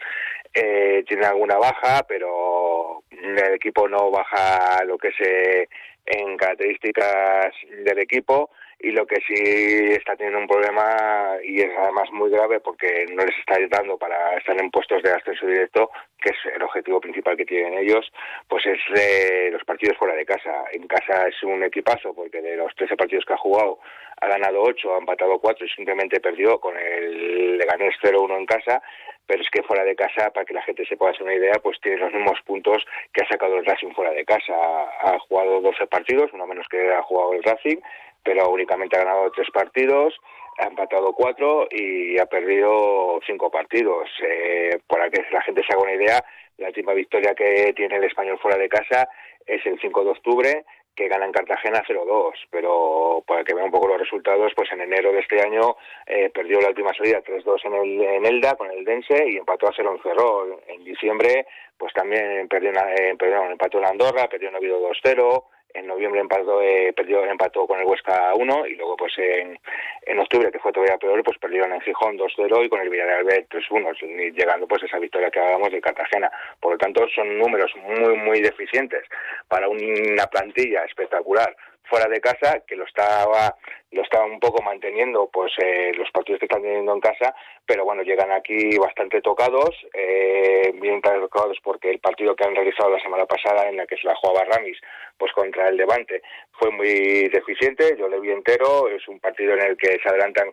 Eh, 0.54 1.02
tiene 1.08 1.26
alguna 1.26 1.58
baja, 1.58 2.04
pero 2.08 3.02
el 3.10 3.54
equipo 3.54 3.88
no 3.88 4.12
baja 4.12 4.84
lo 4.84 4.96
que 4.96 5.10
se 5.12 5.68
en 6.06 6.36
características 6.36 7.52
del 7.84 7.98
equipo 7.98 8.50
y 8.80 8.92
lo 8.92 9.06
que 9.06 9.16
sí 9.26 9.34
está 9.92 10.14
teniendo 10.14 10.38
un 10.38 10.46
problema 10.46 11.36
y 11.42 11.60
es 11.60 11.70
además 11.76 12.10
muy 12.12 12.30
grave 12.30 12.60
porque 12.60 13.06
no 13.12 13.24
les 13.24 13.36
está 13.38 13.56
ayudando 13.56 13.98
para 13.98 14.36
estar 14.36 14.60
en 14.60 14.70
puestos 14.70 15.02
de 15.02 15.10
ascenso 15.10 15.46
directo, 15.46 15.90
que 16.20 16.30
es 16.30 16.36
el 16.54 16.62
objetivo 16.62 17.00
principal 17.00 17.36
que 17.36 17.44
tienen 17.44 17.74
ellos, 17.74 18.10
pues 18.46 18.64
es 18.66 18.78
de 18.94 19.50
los 19.50 19.64
partidos 19.64 19.96
fuera 19.98 20.14
de 20.14 20.24
casa. 20.24 20.64
En 20.72 20.86
casa 20.86 21.26
es 21.26 21.42
un 21.42 21.62
equipazo 21.64 22.14
porque 22.14 22.40
de 22.40 22.56
los 22.56 22.74
13 22.76 22.96
partidos 22.96 23.24
que 23.24 23.32
ha 23.32 23.38
jugado 23.38 23.80
ha 24.20 24.28
ganado 24.28 24.62
8, 24.62 24.94
ha 24.94 24.98
empatado 24.98 25.38
4 25.40 25.66
y 25.66 25.70
simplemente 25.70 26.20
perdió 26.20 26.60
con 26.60 26.76
el 26.76 27.58
Leganés 27.58 27.94
0-1 28.02 28.36
en 28.36 28.46
casa, 28.46 28.82
pero 29.28 29.42
es 29.42 29.50
que 29.50 29.62
fuera 29.62 29.84
de 29.84 29.94
casa, 29.94 30.30
para 30.30 30.46
que 30.46 30.54
la 30.54 30.62
gente 30.62 30.86
se 30.86 30.96
pueda 30.96 31.12
hacer 31.12 31.22
una 31.22 31.34
idea, 31.34 31.52
pues 31.62 31.78
tiene 31.82 31.98
los 31.98 32.14
mismos 32.14 32.40
puntos 32.46 32.82
que 33.12 33.22
ha 33.22 33.28
sacado 33.28 33.58
el 33.58 33.66
Racing 33.66 33.92
fuera 33.92 34.10
de 34.10 34.24
casa. 34.24 34.54
Ha 34.54 35.18
jugado 35.18 35.60
12 35.60 35.86
partidos, 35.86 36.30
uno 36.32 36.46
menos 36.46 36.66
que 36.70 36.90
ha 36.90 37.02
jugado 37.02 37.34
el 37.34 37.42
Racing, 37.42 37.76
pero 38.24 38.48
únicamente 38.48 38.96
ha 38.96 39.04
ganado 39.04 39.30
3 39.30 39.50
partidos, 39.50 40.18
ha 40.58 40.64
empatado 40.64 41.12
4 41.12 41.68
y 41.70 42.18
ha 42.18 42.24
perdido 42.24 43.20
5 43.26 43.50
partidos. 43.50 44.08
Eh, 44.26 44.80
para 44.86 45.10
que 45.10 45.22
la 45.30 45.42
gente 45.42 45.62
se 45.62 45.74
haga 45.74 45.82
una 45.82 45.94
idea, 45.94 46.24
la 46.56 46.68
última 46.68 46.94
victoria 46.94 47.34
que 47.34 47.74
tiene 47.76 47.96
el 47.96 48.04
español 48.04 48.38
fuera 48.38 48.56
de 48.56 48.70
casa 48.70 49.10
es 49.46 49.64
el 49.66 49.78
5 49.78 50.04
de 50.04 50.10
octubre 50.10 50.64
que 50.98 51.06
gana 51.08 51.26
en 51.26 51.32
Cartagena 51.32 51.84
0-2, 51.86 52.32
pero 52.50 53.22
para 53.24 53.44
que 53.44 53.54
vean 53.54 53.66
un 53.66 53.70
poco 53.70 53.86
los 53.86 54.00
resultados, 54.00 54.52
pues 54.56 54.68
en 54.72 54.80
enero 54.80 55.12
de 55.12 55.20
este 55.20 55.40
año 55.40 55.76
eh, 56.04 56.28
perdió 56.34 56.60
la 56.60 56.70
última 56.70 56.92
salida 56.92 57.22
3-2 57.22 57.66
en, 57.66 57.74
el, 57.74 58.02
en 58.02 58.26
Elda 58.26 58.56
con 58.56 58.68
el 58.72 58.84
Dense 58.84 59.30
y 59.30 59.36
empató 59.36 59.68
a 59.68 59.72
0 59.76 60.00
en. 60.66 60.74
En 60.74 60.84
diciembre, 60.84 61.46
pues 61.76 61.92
también 61.92 62.48
perdió, 62.48 62.70
una, 62.70 62.92
eh, 62.94 63.14
perdón, 63.16 63.52
empató 63.52 63.78
en 63.78 63.86
Andorra, 63.86 64.28
perdió 64.28 64.48
en 64.48 64.56
Oviedo 64.56 64.80
2-0, 64.90 65.44
en 65.74 65.86
noviembre 65.86 66.20
empató, 66.20 66.62
eh, 66.62 66.92
perdió, 66.94 67.24
empató 67.24 67.66
con 67.66 67.78
el 67.78 67.86
Huesca 67.86 68.34
1 68.34 68.66
y 68.66 68.74
luego 68.74 68.96
pues 68.96 69.12
en, 69.18 69.58
en 70.06 70.18
octubre, 70.18 70.50
que 70.50 70.58
fue 70.58 70.72
todavía 70.72 70.98
peor, 70.98 71.22
pues 71.22 71.38
perdieron 71.38 71.72
en 71.72 71.80
Gijón 71.80 72.18
2-0 72.18 72.64
y 72.64 72.68
con 72.68 72.80
el 72.80 72.88
Villarreal 72.88 73.24
B 73.24 73.46
3-1, 73.48 74.34
llegando 74.34 74.66
pues 74.66 74.82
a 74.82 74.86
esa 74.86 74.98
victoria 74.98 75.30
que 75.30 75.40
hablábamos 75.40 75.70
de 75.70 75.80
Cartagena. 75.80 76.30
Por 76.60 76.72
lo 76.72 76.78
tanto, 76.78 77.06
son 77.14 77.38
números 77.38 77.70
muy, 77.76 78.16
muy 78.16 78.40
deficientes 78.40 79.04
para 79.48 79.68
una 79.68 80.26
plantilla 80.26 80.84
espectacular 80.84 81.54
fuera 81.88 82.08
de 82.08 82.20
casa, 82.20 82.62
que 82.66 82.76
lo 82.76 82.84
estaba, 82.84 83.56
lo 83.90 84.02
estaba 84.02 84.24
un 84.24 84.38
poco 84.38 84.62
manteniendo 84.62 85.28
pues 85.32 85.52
eh, 85.62 85.92
los 85.96 86.10
partidos 86.10 86.38
que 86.38 86.46
están 86.46 86.62
teniendo 86.62 86.92
en 86.92 87.00
casa, 87.00 87.34
pero 87.66 87.84
bueno, 87.84 88.02
llegan 88.02 88.30
aquí 88.32 88.76
bastante 88.78 89.20
tocados, 89.20 89.74
eh, 89.94 90.72
bien 90.74 91.00
tocados 91.00 91.58
porque 91.62 91.90
el 91.90 91.98
partido 91.98 92.36
que 92.36 92.44
han 92.44 92.54
realizado 92.54 92.90
la 92.90 93.02
semana 93.02 93.26
pasada, 93.26 93.68
en 93.68 93.76
la 93.76 93.86
que 93.86 93.96
se 93.96 94.06
la 94.06 94.14
jugaba 94.16 94.44
Ramis, 94.44 94.78
pues 95.16 95.32
contra 95.32 95.68
el 95.68 95.76
Levante, 95.76 96.22
fue 96.52 96.70
muy 96.70 97.28
deficiente, 97.28 97.96
yo 97.98 98.08
le 98.08 98.20
vi 98.20 98.30
entero, 98.30 98.88
es 98.88 99.06
un 99.08 99.20
partido 99.20 99.54
en 99.54 99.62
el 99.62 99.76
que 99.76 99.98
se 100.02 100.08
adelantan 100.08 100.50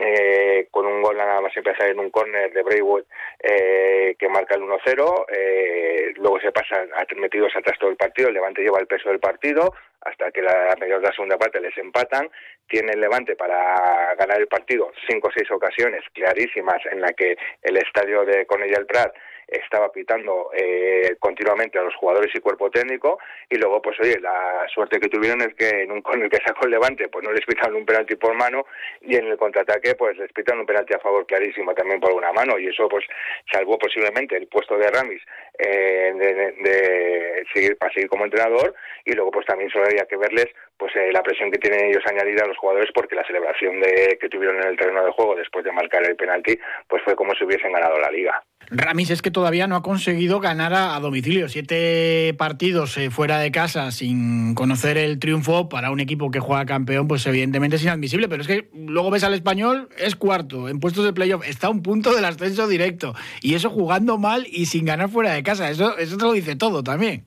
eh, 0.00 0.68
con 0.70 0.86
un 0.86 1.02
gol 1.02 1.16
nada 1.16 1.40
más 1.40 1.56
empezar 1.56 1.88
en 1.88 1.98
un 1.98 2.10
córner 2.10 2.52
de 2.52 2.62
Braywood 2.62 3.04
eh, 3.40 4.14
que 4.18 4.28
marca 4.28 4.54
el 4.54 4.62
1-0, 4.62 5.24
eh, 5.32 6.12
luego 6.16 6.40
se 6.40 6.52
pasan 6.52 6.88
metidos 7.16 7.54
atrás 7.56 7.78
todo 7.78 7.90
el 7.90 7.96
partido, 7.96 8.28
el 8.28 8.34
Levante 8.34 8.62
lleva 8.62 8.80
el 8.80 8.86
peso 8.86 9.08
del 9.08 9.18
partido 9.18 9.74
hasta 10.00 10.30
que 10.30 10.42
la 10.42 10.74
mayor 10.78 11.00
de 11.00 11.08
la 11.08 11.12
segunda 11.12 11.38
parte 11.38 11.60
les 11.60 11.76
empatan, 11.78 12.30
tiene 12.68 12.92
el 12.92 13.00
Levante 13.00 13.36
para 13.36 14.14
ganar 14.14 14.38
el 14.38 14.46
partido 14.46 14.92
cinco 15.08 15.28
o 15.28 15.32
seis 15.34 15.50
ocasiones 15.50 16.02
clarísimas 16.12 16.84
en 16.90 17.00
la 17.00 17.12
que 17.12 17.36
el 17.62 17.76
estadio 17.76 18.24
de 18.24 18.46
Conella 18.46 18.78
el 18.78 18.86
Prat 18.86 19.14
estaba 19.48 19.90
pitando 19.90 20.50
eh, 20.54 21.16
continuamente 21.18 21.78
a 21.78 21.82
los 21.82 21.94
jugadores 21.94 22.30
y 22.34 22.40
cuerpo 22.40 22.70
técnico 22.70 23.18
y 23.48 23.56
luego 23.56 23.80
pues 23.80 23.98
oye 24.00 24.20
la 24.20 24.66
suerte 24.72 25.00
que 25.00 25.08
tuvieron 25.08 25.40
es 25.40 25.54
que 25.54 25.82
en 25.82 25.92
un 25.92 26.02
con 26.02 26.22
el 26.22 26.28
que 26.28 26.38
sacó 26.46 26.66
el 26.66 26.72
Levante 26.72 27.08
pues 27.08 27.24
no 27.24 27.32
les 27.32 27.44
pitaron 27.46 27.76
un 27.76 27.86
penalti 27.86 28.16
por 28.16 28.34
mano 28.34 28.66
y 29.00 29.16
en 29.16 29.26
el 29.26 29.38
contraataque 29.38 29.94
pues 29.94 30.16
les 30.18 30.30
pitan 30.32 30.58
un 30.58 30.66
penalti 30.66 30.94
a 30.94 30.98
favor 30.98 31.26
clarísimo 31.26 31.74
también 31.74 32.00
por 32.00 32.12
una 32.12 32.32
mano 32.32 32.58
y 32.58 32.68
eso 32.68 32.88
pues 32.88 33.04
salvó 33.50 33.78
posiblemente 33.78 34.36
el 34.36 34.48
puesto 34.48 34.76
de 34.76 34.90
Ramis 34.90 35.22
eh, 35.58 36.12
de, 36.14 37.44
seguir 37.54 37.78
para 37.78 37.92
seguir 37.92 38.08
como 38.08 38.24
entrenador 38.24 38.74
y 39.04 39.12
luego 39.12 39.30
pues 39.30 39.46
también 39.46 39.70
solo 39.70 39.86
había 39.86 40.04
que 40.04 40.16
verles 40.16 40.46
pues 40.76 40.94
eh, 40.96 41.10
la 41.10 41.22
presión 41.22 41.50
que 41.50 41.58
tienen 41.58 41.86
ellos 41.86 42.04
añadida 42.06 42.44
a 42.44 42.48
los 42.48 42.58
jugadores 42.58 42.90
porque 42.94 43.14
la 43.14 43.24
celebración 43.24 43.80
de 43.80 44.18
que 44.20 44.28
tuvieron 44.28 44.60
en 44.60 44.68
el 44.68 44.76
terreno 44.76 45.04
de 45.04 45.12
juego 45.12 45.34
después 45.34 45.64
de 45.64 45.72
marcar 45.72 46.04
el 46.04 46.16
penalti 46.16 46.58
pues 46.86 47.02
fue 47.02 47.16
como 47.16 47.34
si 47.34 47.44
hubiesen 47.44 47.72
ganado 47.72 47.98
la 47.98 48.10
liga. 48.10 48.42
Ramis 48.70 49.10
es 49.10 49.22
que 49.22 49.30
todavía 49.30 49.66
no 49.66 49.76
ha 49.76 49.82
conseguido 49.82 50.40
ganar 50.40 50.74
a, 50.74 50.98
domicilio. 51.00 51.48
Siete 51.48 52.34
partidos 52.36 52.96
eh, 52.98 53.10
fuera 53.10 53.38
de 53.38 53.50
casa 53.50 53.90
sin 53.90 54.54
conocer 54.54 54.98
el 54.98 55.18
triunfo 55.18 55.68
para 55.68 55.90
un 55.90 56.00
equipo 56.00 56.30
que 56.30 56.40
juega 56.40 56.66
campeón, 56.66 57.08
pues 57.08 57.26
evidentemente 57.26 57.76
es 57.76 57.82
inadmisible. 57.82 58.28
Pero 58.28 58.42
es 58.42 58.48
que 58.48 58.68
luego 58.74 59.10
ves 59.10 59.24
al 59.24 59.34
español, 59.34 59.88
es 59.98 60.16
cuarto, 60.16 60.68
en 60.68 60.80
puestos 60.80 61.04
de 61.04 61.12
playoff, 61.12 61.46
está 61.46 61.68
a 61.68 61.70
un 61.70 61.82
punto 61.82 62.14
del 62.14 62.24
ascenso 62.24 62.68
directo. 62.68 63.14
Y 63.40 63.54
eso 63.54 63.70
jugando 63.70 64.18
mal 64.18 64.46
y 64.46 64.66
sin 64.66 64.84
ganar 64.84 65.08
fuera 65.08 65.32
de 65.32 65.42
casa. 65.42 65.70
Eso, 65.70 65.96
eso 65.96 66.16
te 66.16 66.24
lo 66.24 66.32
dice 66.32 66.56
todo 66.56 66.82
también. 66.82 67.24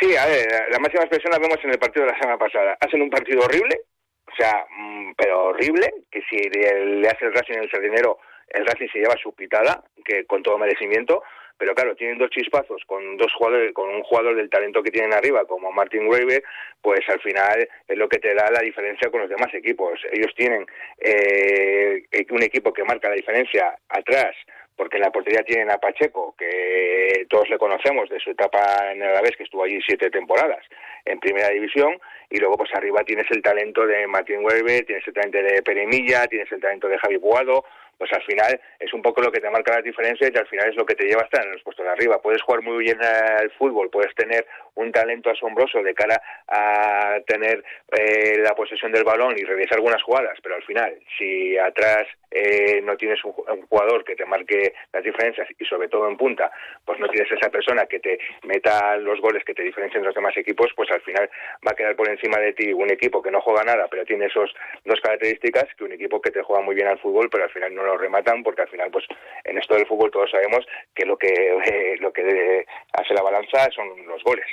Sí, 0.00 0.16
a 0.16 0.26
ver, 0.26 0.48
la 0.70 0.78
máxima 0.78 1.04
expresión 1.04 1.32
la 1.32 1.38
vemos 1.38 1.58
en 1.62 1.70
el 1.70 1.78
partido 1.78 2.06
de 2.06 2.12
la 2.12 2.18
semana 2.18 2.38
pasada. 2.38 2.76
Hacen 2.80 3.02
un 3.02 3.10
partido 3.10 3.42
horrible, 3.44 3.82
o 4.26 4.34
sea, 4.36 4.64
mm, 4.76 5.12
pero 5.16 5.46
horrible, 5.46 5.92
que 6.10 6.20
si 6.28 6.36
le, 6.36 7.08
hace 7.08 7.26
el 7.26 7.34
Racing 7.34 7.54
en 7.54 7.62
el 7.62 7.70
Sardinero 7.70 8.18
el 8.52 8.66
Racing 8.66 8.88
se 8.92 8.98
lleva 9.00 9.16
su 9.22 9.34
pitada, 9.34 9.82
que 10.04 10.24
con 10.24 10.42
todo 10.42 10.58
merecimiento, 10.58 11.22
pero 11.58 11.74
claro, 11.74 11.94
tienen 11.94 12.18
dos 12.18 12.30
chispazos 12.30 12.82
con 12.86 13.16
dos 13.16 13.32
jugadores, 13.34 13.72
con 13.72 13.88
un 13.88 14.02
jugador 14.02 14.34
del 14.34 14.50
talento 14.50 14.82
que 14.82 14.90
tienen 14.90 15.12
arriba, 15.12 15.44
como 15.44 15.70
Martin 15.70 16.08
Graver, 16.08 16.42
pues 16.80 17.00
al 17.08 17.20
final 17.20 17.68
es 17.86 17.96
lo 17.96 18.08
que 18.08 18.18
te 18.18 18.34
da 18.34 18.50
la 18.50 18.60
diferencia 18.60 19.10
con 19.10 19.20
los 19.20 19.30
demás 19.30 19.54
equipos. 19.54 20.00
Ellos 20.10 20.34
tienen 20.34 20.66
eh, 20.98 22.02
un 22.30 22.42
equipo 22.42 22.72
que 22.72 22.82
marca 22.82 23.08
la 23.08 23.14
diferencia 23.14 23.78
atrás, 23.88 24.34
porque 24.74 24.96
en 24.96 25.02
la 25.02 25.12
portería 25.12 25.44
tienen 25.44 25.70
a 25.70 25.78
Pacheco, 25.78 26.34
que 26.36 27.26
todos 27.28 27.48
le 27.48 27.58
conocemos 27.58 28.08
de 28.08 28.18
su 28.18 28.30
etapa 28.30 28.90
en 28.90 29.02
el 29.02 29.10
Alavés, 29.10 29.36
que 29.36 29.44
estuvo 29.44 29.62
allí 29.62 29.78
siete 29.86 30.10
temporadas 30.10 30.64
en 31.04 31.20
primera 31.20 31.50
división, 31.50 32.00
y 32.30 32.38
luego 32.38 32.56
pues 32.56 32.74
arriba 32.74 33.04
tienes 33.04 33.30
el 33.30 33.42
talento 33.42 33.86
de 33.86 34.06
Martin 34.08 34.44
Weber, 34.44 34.84
tienes 34.84 35.06
el 35.06 35.14
talento 35.14 35.38
de 35.38 35.62
Peremilla, 35.62 36.26
tienes 36.26 36.50
el 36.50 36.60
talento 36.60 36.88
de 36.88 36.98
Javi 36.98 37.18
Buado, 37.18 37.64
pues 37.98 38.12
al 38.12 38.22
final 38.22 38.60
es 38.78 38.92
un 38.92 39.02
poco 39.02 39.22
lo 39.22 39.30
que 39.30 39.40
te 39.40 39.50
marca 39.50 39.74
las 39.74 39.84
diferencias 39.84 40.30
y 40.32 40.38
al 40.38 40.46
final 40.46 40.68
es 40.68 40.76
lo 40.76 40.84
que 40.84 40.94
te 40.94 41.06
lleva 41.06 41.22
a 41.22 41.24
estar 41.24 41.44
en 41.44 41.52
los 41.52 41.62
puestos 41.62 41.84
de 41.84 41.92
arriba. 41.92 42.20
Puedes 42.20 42.42
jugar 42.42 42.62
muy 42.62 42.84
bien 42.84 42.98
al 43.02 43.50
fútbol, 43.52 43.90
puedes 43.90 44.14
tener 44.14 44.46
un 44.74 44.90
talento 44.90 45.30
asombroso 45.30 45.82
de 45.82 45.94
cara 45.94 46.20
a 46.48 47.18
tener 47.26 47.62
eh, 47.92 48.38
la 48.38 48.54
posesión 48.54 48.92
del 48.92 49.04
balón 49.04 49.38
y 49.38 49.44
realizar 49.44 49.76
algunas 49.76 50.02
jugadas, 50.02 50.38
pero 50.42 50.56
al 50.56 50.62
final, 50.64 50.98
si 51.18 51.56
atrás 51.58 52.06
eh, 52.32 52.80
no 52.82 52.96
tienes 52.96 53.22
un, 53.24 53.32
jugador 53.32 54.04
que 54.04 54.16
te 54.16 54.24
marque 54.24 54.74
las 54.92 55.04
diferencias 55.04 55.48
y 55.58 55.64
sobre 55.64 55.88
todo 55.88 56.08
en 56.08 56.16
punta, 56.16 56.50
pues 56.84 56.98
no 56.98 57.08
tienes 57.08 57.30
esa 57.30 57.50
persona 57.50 57.86
que 57.86 58.00
te 58.00 58.18
meta 58.44 58.96
los 58.96 59.20
goles 59.20 59.44
que 59.44 59.54
te 59.54 59.62
diferencien 59.62 60.02
de 60.02 60.06
los 60.06 60.14
demás 60.14 60.36
equipos, 60.36 60.70
pues 60.74 60.90
al 60.90 61.00
final 61.02 61.28
va 61.66 61.72
a 61.72 61.74
quedar 61.74 61.96
por 61.96 62.08
encima 62.08 62.38
de 62.38 62.52
ti 62.52 62.72
un 62.72 62.90
equipo 62.90 63.22
que 63.22 63.30
no 63.30 63.40
juega 63.40 63.64
nada, 63.64 63.86
pero 63.90 64.04
tiene 64.04 64.26
esos 64.26 64.52
dos 64.84 65.00
características, 65.00 65.66
que 65.76 65.84
un 65.84 65.92
equipo 65.92 66.20
que 66.20 66.30
te 66.30 66.42
juega 66.42 66.62
muy 66.62 66.74
bien 66.74 66.88
al 66.88 66.98
fútbol, 66.98 67.28
pero 67.30 67.44
al 67.44 67.50
final 67.50 67.74
no 67.74 67.84
lo 67.84 67.98
rematan 67.98 68.42
porque 68.42 68.62
al 68.62 68.68
final 68.68 68.90
pues 68.90 69.04
en 69.44 69.58
esto 69.58 69.74
del 69.74 69.86
fútbol 69.86 70.10
todos 70.10 70.30
sabemos 70.30 70.66
que 70.94 71.04
lo 71.04 71.16
que 71.16 71.96
lo 72.00 72.12
que 72.12 72.66
hace 72.92 73.14
la 73.14 73.22
balanza 73.22 73.70
son 73.70 74.06
los 74.06 74.22
goles. 74.24 74.46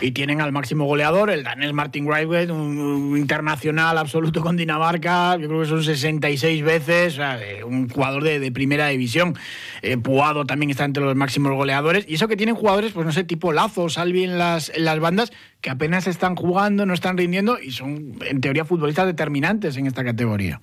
Y 0.00 0.12
tienen 0.12 0.40
al 0.40 0.52
máximo 0.52 0.84
goleador, 0.84 1.30
el 1.30 1.44
danés 1.44 1.72
Martin 1.72 2.06
Greibet, 2.06 2.50
un, 2.50 3.16
internacional 3.16 3.98
absoluto 3.98 4.40
con 4.40 4.56
Dinamarca, 4.56 5.36
yo 5.36 5.48
creo 5.48 5.60
que 5.60 5.66
son 5.66 5.82
66 5.82 6.64
veces, 6.64 7.20
un 7.64 7.88
jugador 7.88 8.22
de, 8.22 8.52
primera 8.52 8.88
división. 8.88 9.34
Eh, 9.82 9.96
Puado 9.96 10.44
también 10.44 10.70
está 10.70 10.84
entre 10.84 11.02
los 11.02 11.16
máximos 11.16 11.52
goleadores. 11.52 12.04
Y 12.08 12.14
eso 12.14 12.28
que 12.28 12.36
tienen 12.36 12.54
jugadores, 12.54 12.92
pues 12.92 13.06
no 13.06 13.12
sé, 13.12 13.24
tipo 13.24 13.52
Lazo, 13.52 13.88
Salvi 13.88 14.24
en 14.24 14.38
las, 14.38 14.76
las 14.78 15.00
bandas, 15.00 15.32
que 15.60 15.70
apenas 15.70 16.06
están 16.06 16.36
jugando, 16.36 16.86
no 16.86 16.94
están 16.94 17.16
rindiendo 17.16 17.58
y 17.58 17.70
son, 17.70 18.14
en 18.24 18.40
teoría, 18.40 18.64
futbolistas 18.64 19.06
determinantes 19.06 19.76
en 19.76 19.86
esta 19.86 20.04
categoría. 20.04 20.60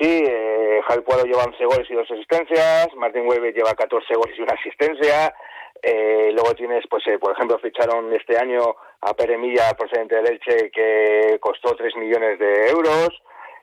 Sí, 0.00 0.08
eh, 0.08 0.80
Javi 0.86 1.02
Puado 1.02 1.24
lleva 1.24 1.44
11 1.44 1.64
goles 1.64 1.86
y 1.90 1.94
dos 1.94 2.10
asistencias, 2.10 2.88
Martín 2.96 3.24
Hueve 3.26 3.52
lleva 3.52 3.74
14 3.74 4.14
goles 4.14 4.34
y 4.38 4.42
una 4.42 4.54
asistencia, 4.54 5.34
eh, 5.82 6.30
luego 6.32 6.54
tienes, 6.54 6.84
pues, 6.88 7.06
eh, 7.06 7.18
por 7.18 7.32
ejemplo, 7.32 7.58
ficharon 7.58 8.12
este 8.14 8.36
año 8.38 8.76
a 9.00 9.14
Pere 9.14 9.38
Milla, 9.38 9.72
procedente 9.78 10.16
del 10.16 10.26
Elche, 10.26 10.70
que 10.70 11.38
costó 11.40 11.74
3 11.74 11.96
millones 11.96 12.38
de 12.38 12.68
euros, 12.68 13.10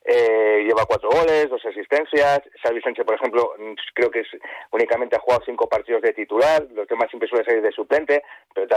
eh, 0.09 0.63
lleva 0.65 0.85
cuatro 0.85 1.09
goles, 1.09 1.49
dos 1.49 1.63
asistencias. 1.65 2.41
Salvi 2.63 2.81
Sánchez, 2.81 3.05
por 3.05 3.15
ejemplo, 3.15 3.53
creo 3.93 4.09
que 4.09 4.21
es, 4.21 4.27
únicamente 4.71 5.17
ha 5.17 5.19
jugado 5.19 5.43
cinco 5.45 5.67
partidos 5.67 6.01
de 6.01 6.13
titular, 6.13 6.65
los 6.73 6.87
demás 6.87 7.09
siempre 7.09 7.27
suele 7.27 7.43
salir 7.43 7.61
de 7.61 7.73
suplente, 7.73 8.23
pero 8.53 8.67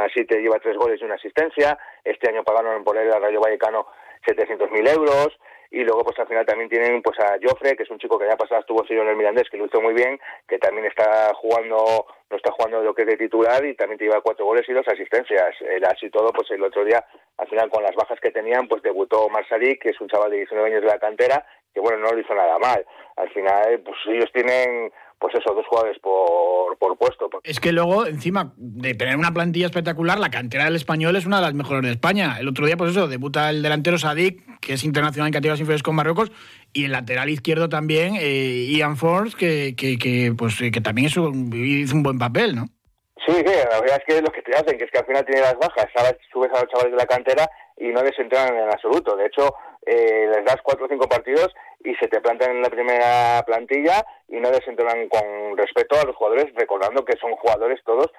así 0.00 0.24
te 0.24 0.40
lleva 0.40 0.60
tres 0.60 0.76
goles 0.76 1.00
y 1.02 1.04
una 1.04 1.16
asistencia. 1.16 1.76
Este 2.04 2.30
año 2.30 2.44
pagaron 2.44 2.84
por 2.84 2.96
él 2.96 3.12
al 3.12 3.22
Rayo 3.22 3.40
Vallecano 3.40 3.88
700.000 4.24 4.94
euros 4.94 5.36
y 5.74 5.84
luego 5.84 6.04
pues 6.04 6.18
al 6.18 6.28
final 6.28 6.46
también 6.46 6.70
tienen 6.70 7.02
pues 7.02 7.18
a 7.18 7.36
Joffre 7.42 7.76
que 7.76 7.82
es 7.82 7.90
un 7.90 7.98
chico 7.98 8.18
que 8.18 8.26
ya 8.26 8.36
pasado 8.36 8.60
estuvo 8.60 8.84
en 8.88 9.08
el 9.08 9.16
Mirandés 9.16 9.50
que 9.50 9.56
lo 9.56 9.66
hizo 9.66 9.80
muy 9.80 9.92
bien 9.92 10.18
que 10.46 10.58
también 10.58 10.86
está 10.86 11.34
jugando 11.34 12.06
no 12.30 12.36
está 12.36 12.50
jugando 12.52 12.82
lo 12.82 12.94
que 12.94 13.02
es 13.02 13.08
de 13.08 13.16
titular 13.16 13.64
y 13.64 13.76
también 13.76 13.98
te 13.98 14.04
lleva 14.06 14.20
cuatro 14.20 14.44
goles 14.44 14.68
y 14.68 14.72
dos 14.72 14.86
asistencias. 14.88 15.54
Era 15.60 15.90
así 15.90 16.10
todo, 16.10 16.32
pues 16.32 16.50
el 16.50 16.62
otro 16.64 16.84
día, 16.84 17.04
al 17.38 17.48
final 17.48 17.70
con 17.70 17.82
las 17.82 17.94
bajas 17.94 18.18
que 18.20 18.32
tenían, 18.32 18.66
pues 18.66 18.82
debutó 18.82 19.28
Marsalik, 19.28 19.82
que 19.82 19.90
es 19.90 20.00
un 20.00 20.08
chaval 20.08 20.30
de 20.30 20.38
19 20.38 20.68
años 20.68 20.82
de 20.82 20.88
la 20.88 20.98
cantera, 20.98 21.46
que 21.72 21.80
bueno, 21.80 21.98
no 21.98 22.12
lo 22.12 22.18
hizo 22.18 22.34
nada 22.34 22.58
mal. 22.58 22.84
Al 23.16 23.30
final, 23.30 23.80
pues 23.84 23.96
ellos 24.08 24.30
tienen 24.32 24.92
pues 25.18 25.34
eso, 25.34 25.54
dos 25.54 25.66
jugadores 25.66 25.98
por, 26.00 26.76
por 26.78 26.96
puesto. 26.96 27.30
Es 27.42 27.60
que 27.60 27.72
luego, 27.72 28.06
encima 28.06 28.52
de 28.56 28.94
tener 28.94 29.16
una 29.16 29.32
plantilla 29.32 29.66
espectacular, 29.66 30.18
la 30.18 30.30
cantera 30.30 30.64
del 30.64 30.76
español 30.76 31.16
es 31.16 31.26
una 31.26 31.36
de 31.36 31.42
las 31.42 31.54
mejores 31.54 31.82
de 31.82 31.90
España. 31.90 32.36
El 32.38 32.48
otro 32.48 32.66
día, 32.66 32.76
pues 32.76 32.90
eso, 32.90 33.08
debuta 33.08 33.50
el 33.50 33.62
delantero 33.62 33.98
Sadik, 33.98 34.60
que 34.60 34.74
es 34.74 34.84
internacional 34.84 35.28
en 35.28 35.32
categorías 35.32 35.60
inferiores 35.60 35.82
con 35.82 35.94
Marruecos, 35.94 36.32
y 36.72 36.84
el 36.84 36.92
lateral 36.92 37.30
izquierdo 37.30 37.68
también, 37.68 38.14
eh, 38.18 38.66
Ian 38.70 38.96
Force, 38.96 39.36
que, 39.36 39.74
que, 39.76 40.34
pues, 40.36 40.58
que 40.58 40.80
también 40.80 41.08
hizo 41.08 41.28
un 41.28 42.02
buen 42.02 42.18
papel, 42.18 42.56
¿no? 42.56 42.66
Sí, 43.26 43.32
sí, 43.32 43.44
la 43.44 43.80
verdad 43.80 43.98
es 43.98 44.04
que 44.06 44.16
es 44.16 44.22
lo 44.22 44.30
que 44.30 44.42
te 44.42 44.54
hacen, 44.54 44.76
que 44.76 44.84
es 44.84 44.90
que 44.90 44.98
al 44.98 45.06
final 45.06 45.24
tiene 45.24 45.40
las 45.40 45.56
bajas, 45.56 45.86
sabes, 45.96 46.16
subes 46.30 46.50
a 46.52 46.60
los 46.60 46.68
chavales 46.68 46.92
de 46.92 46.98
la 46.98 47.06
cantera 47.06 47.48
y 47.78 47.88
no 47.88 48.02
desentran 48.02 48.54
en 48.54 48.68
absoluto. 48.68 49.16
De 49.16 49.26
hecho, 49.26 49.54
eh, 49.86 50.26
les 50.34 50.44
das 50.44 50.60
cuatro 50.62 50.86
o 50.86 50.88
cinco 50.88 51.08
partidos 51.08 51.54
y 51.84 51.94
se 51.96 52.08
te 52.08 52.20
plantan 52.20 52.52
en 52.52 52.62
la 52.62 52.70
primera 52.70 53.42
plantilla 53.46 54.04
y 54.28 54.40
no 54.40 54.50
desentonan 54.50 55.08
con 55.08 55.56
respeto 55.56 56.00
a 56.00 56.04
los 56.04 56.16
jugadores, 56.16 56.46
recordando 56.54 57.04
que 57.04 57.18
son 57.18 57.36
jugadores 57.36 57.80
todos 57.84 58.10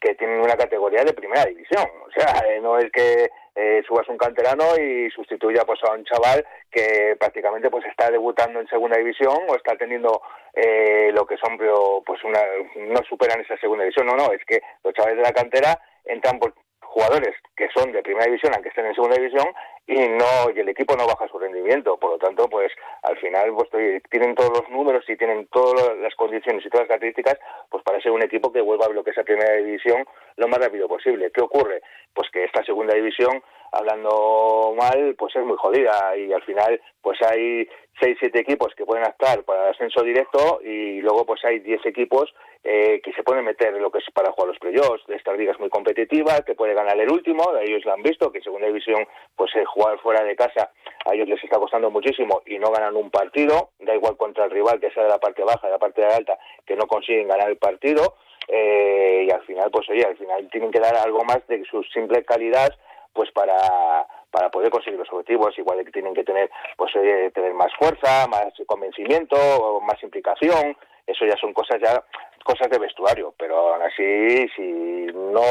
que 0.00 0.14
tienen 0.16 0.40
una 0.40 0.56
categoría 0.56 1.04
de 1.04 1.12
primera 1.12 1.44
división. 1.44 1.86
O 2.06 2.10
sea, 2.10 2.42
eh, 2.48 2.60
no 2.60 2.78
es 2.78 2.90
que 2.90 3.30
eh, 3.54 3.82
subas 3.86 4.08
un 4.08 4.18
canterano 4.18 4.76
y 4.76 5.10
sustituya 5.10 5.64
pues 5.64 5.78
a 5.84 5.92
un 5.92 6.04
chaval 6.04 6.44
que 6.70 7.16
prácticamente 7.18 7.70
pues 7.70 7.84
está 7.86 8.10
debutando 8.10 8.60
en 8.60 8.68
segunda 8.68 8.98
división 8.98 9.36
o 9.48 9.54
está 9.54 9.76
teniendo 9.76 10.20
eh, 10.54 11.10
lo 11.12 11.24
que 11.24 11.36
son 11.36 11.56
pues 12.04 12.24
una 12.24 12.40
no 12.76 13.00
superan 13.08 13.40
esa 13.40 13.56
segunda 13.58 13.84
división. 13.84 14.06
No, 14.06 14.16
no, 14.16 14.32
es 14.32 14.44
que 14.44 14.60
los 14.82 14.92
chavales 14.94 15.18
de 15.18 15.22
la 15.22 15.32
cantera 15.32 15.78
entran 16.04 16.40
por 16.40 16.54
jugadores 16.92 17.34
que 17.56 17.68
son 17.74 17.92
de 17.92 18.02
primera 18.02 18.26
división, 18.26 18.52
aunque 18.54 18.68
estén 18.68 18.86
en 18.86 18.94
segunda 18.94 19.16
división, 19.16 19.46
y 19.86 20.08
no 20.08 20.50
y 20.54 20.60
el 20.60 20.68
equipo 20.68 20.96
no 20.96 21.06
baja 21.06 21.28
su 21.28 21.38
rendimiento. 21.38 21.96
Por 21.96 22.12
lo 22.12 22.18
tanto, 22.18 22.48
pues 22.48 22.72
al 23.02 23.16
final 23.18 23.52
pues, 23.54 24.00
tienen 24.10 24.34
todos 24.34 24.50
los 24.60 24.68
números 24.70 25.04
y 25.08 25.16
tienen 25.16 25.46
todas 25.48 25.96
las 25.98 26.14
condiciones 26.14 26.64
y 26.64 26.68
todas 26.68 26.82
las 26.82 26.88
características 26.88 27.38
pues 27.68 27.82
para 27.82 28.00
ser 28.00 28.12
un 28.12 28.22
equipo 28.22 28.52
que 28.52 28.60
vuelva 28.60 28.86
a 28.86 28.90
lo 28.90 29.02
que 29.02 29.10
es 29.10 29.16
la 29.16 29.24
primera 29.24 29.54
división 29.54 30.04
lo 30.36 30.48
más 30.48 30.60
rápido 30.60 30.88
posible. 30.88 31.30
¿Qué 31.32 31.40
ocurre? 31.40 31.82
Pues 32.14 32.28
que 32.30 32.44
esta 32.44 32.64
segunda 32.64 32.94
división 32.94 33.42
hablando 33.72 34.74
mal, 34.78 35.14
pues 35.18 35.34
es 35.34 35.44
muy 35.44 35.56
jodida 35.56 36.16
y 36.16 36.32
al 36.32 36.42
final 36.42 36.80
pues 37.00 37.18
hay 37.22 37.66
seis, 38.00 38.16
siete 38.20 38.40
equipos 38.40 38.74
que 38.76 38.84
pueden 38.84 39.04
actuar 39.04 39.42
para 39.44 39.64
el 39.64 39.70
ascenso 39.74 40.02
directo 40.02 40.60
y 40.62 41.00
luego 41.00 41.24
pues 41.24 41.44
hay 41.44 41.58
diez 41.60 41.84
equipos 41.86 42.32
eh, 42.64 43.00
que 43.02 43.12
se 43.12 43.22
pueden 43.22 43.44
meter 43.44 43.74
en 43.74 43.82
lo 43.82 43.90
que 43.90 43.98
es 43.98 44.04
para 44.12 44.30
jugar 44.30 44.48
los 44.48 44.58
playoffs. 44.58 45.02
Esta 45.08 45.32
liga 45.32 45.52
es 45.52 45.58
muy 45.58 45.68
competitiva, 45.68 46.42
que 46.46 46.54
puede 46.54 46.74
ganar 46.74 46.98
el 47.00 47.10
último, 47.10 47.42
ellos 47.60 47.84
lo 47.84 47.94
han 47.94 48.02
visto, 48.02 48.30
que 48.30 48.40
segunda 48.40 48.66
división 48.68 49.06
pues 49.36 49.50
eh, 49.56 49.64
jugar 49.72 49.98
fuera 49.98 50.22
de 50.22 50.36
casa 50.36 50.70
a 51.04 51.14
ellos 51.14 51.28
les 51.28 51.42
está 51.42 51.58
costando 51.58 51.90
muchísimo 51.90 52.42
y 52.46 52.58
no 52.58 52.70
ganan 52.70 52.96
un 52.96 53.10
partido, 53.10 53.70
da 53.80 53.94
igual 53.94 54.16
contra 54.16 54.44
el 54.44 54.50
rival 54.50 54.78
que 54.78 54.90
sea 54.90 55.02
de 55.02 55.08
la 55.08 55.18
parte 55.18 55.42
baja, 55.42 55.66
de 55.66 55.72
la 55.72 55.78
parte 55.78 56.04
alta, 56.04 56.38
que 56.64 56.76
no 56.76 56.86
consiguen 56.86 57.28
ganar 57.28 57.48
el 57.48 57.56
partido. 57.56 58.14
Eh, 58.48 59.24
y 59.26 59.30
al 59.30 59.42
final, 59.42 59.70
pues 59.70 59.88
oye, 59.90 60.04
al 60.04 60.16
final 60.16 60.48
tienen 60.50 60.70
que 60.70 60.80
dar 60.80 60.96
algo 60.96 61.24
más 61.24 61.46
de 61.48 61.64
su 61.64 61.82
simple 61.84 62.24
calidad 62.24 62.70
pues 63.12 63.30
para, 63.32 64.06
para 64.30 64.50
poder 64.50 64.70
conseguir 64.70 64.98
los 64.98 65.12
objetivos, 65.12 65.56
igual 65.58 65.84
que 65.84 65.90
tienen 65.92 66.14
que 66.14 66.24
tener, 66.24 66.50
pues 66.76 66.92
tener 66.92 67.54
más 67.54 67.72
fuerza, 67.78 68.26
más 68.26 68.52
convencimiento, 68.66 69.80
más 69.82 70.02
implicación, 70.02 70.76
eso 71.06 71.26
ya 71.26 71.36
son 71.36 71.52
cosas 71.52 71.78
ya 71.80 72.02
cosas 72.42 72.68
de 72.70 72.78
vestuario, 72.78 73.34
pero 73.38 73.74
aún 73.74 73.82
así 73.82 74.48
si 74.56 75.06
no 75.12 75.42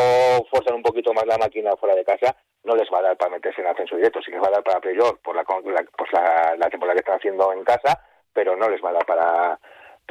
fuerzan 0.50 0.76
un 0.76 0.84
poquito 0.84 1.14
más 1.14 1.26
la 1.26 1.38
máquina 1.38 1.76
fuera 1.78 1.96
de 1.96 2.04
casa, 2.04 2.36
no 2.72 2.78
les 2.78 2.90
va 2.92 3.00
a 3.00 3.02
dar 3.02 3.18
para 3.18 3.32
meterse 3.32 3.62
en 3.62 3.68
ascenso 3.68 3.96
directo, 3.96 4.22
sí 4.22 4.32
que 4.32 4.38
les 4.38 4.44
va 4.44 4.48
a 4.48 4.52
dar 4.52 4.64
para 4.64 4.80
playoff 4.80 5.20
por 5.24 5.36
la, 5.36 5.44
pues 5.44 6.14
la, 6.14 6.56
la 6.58 6.70
temporada 6.70 6.96
que 6.96 7.00
están 7.00 7.18
haciendo 7.18 7.52
en 7.54 7.64
casa, 7.64 8.00
pero 8.34 8.56
no 8.56 8.70
les 8.70 8.82
va 8.82 8.90
a 8.90 8.94
dar 8.94 9.06
para 9.06 9.60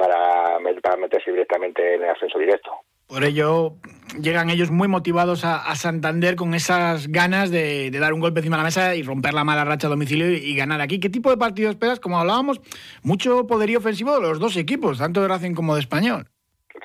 para, 0.01 0.57
para 0.81 0.97
meterse 0.97 1.31
directamente 1.31 1.95
en 1.95 2.03
el 2.03 2.09
ascenso 2.09 2.39
directo. 2.39 2.71
Por 3.07 3.23
ello, 3.25 3.73
llegan 4.21 4.49
ellos 4.49 4.71
muy 4.71 4.87
motivados 4.87 5.43
a, 5.43 5.75
Santander 5.75 6.37
con 6.37 6.53
esas 6.53 7.07
ganas 7.09 7.51
de, 7.51 7.91
dar 7.91 8.13
un 8.13 8.21
golpe 8.21 8.39
encima 8.39 8.55
de 8.55 8.61
la 8.61 8.65
mesa 8.65 8.95
y 8.95 9.03
romper 9.03 9.33
la 9.33 9.43
mala 9.43 9.65
racha 9.65 9.87
a 9.87 9.89
domicilio 9.89 10.31
y, 10.31 10.55
ganar 10.55 10.79
aquí. 10.79 10.99
¿Qué 10.99 11.09
tipo 11.09 11.29
de 11.29 11.37
partido 11.37 11.69
esperas? 11.69 11.99
Como 11.99 12.17
hablábamos, 12.17 12.61
mucho 13.03 13.45
poderío 13.47 13.79
ofensivo 13.79 14.15
de 14.15 14.21
los 14.21 14.39
dos 14.39 14.55
equipos, 14.55 14.99
tanto 14.99 15.21
de 15.21 15.27
Racing 15.27 15.53
como 15.53 15.75
de 15.75 15.81
Español. 15.81 16.29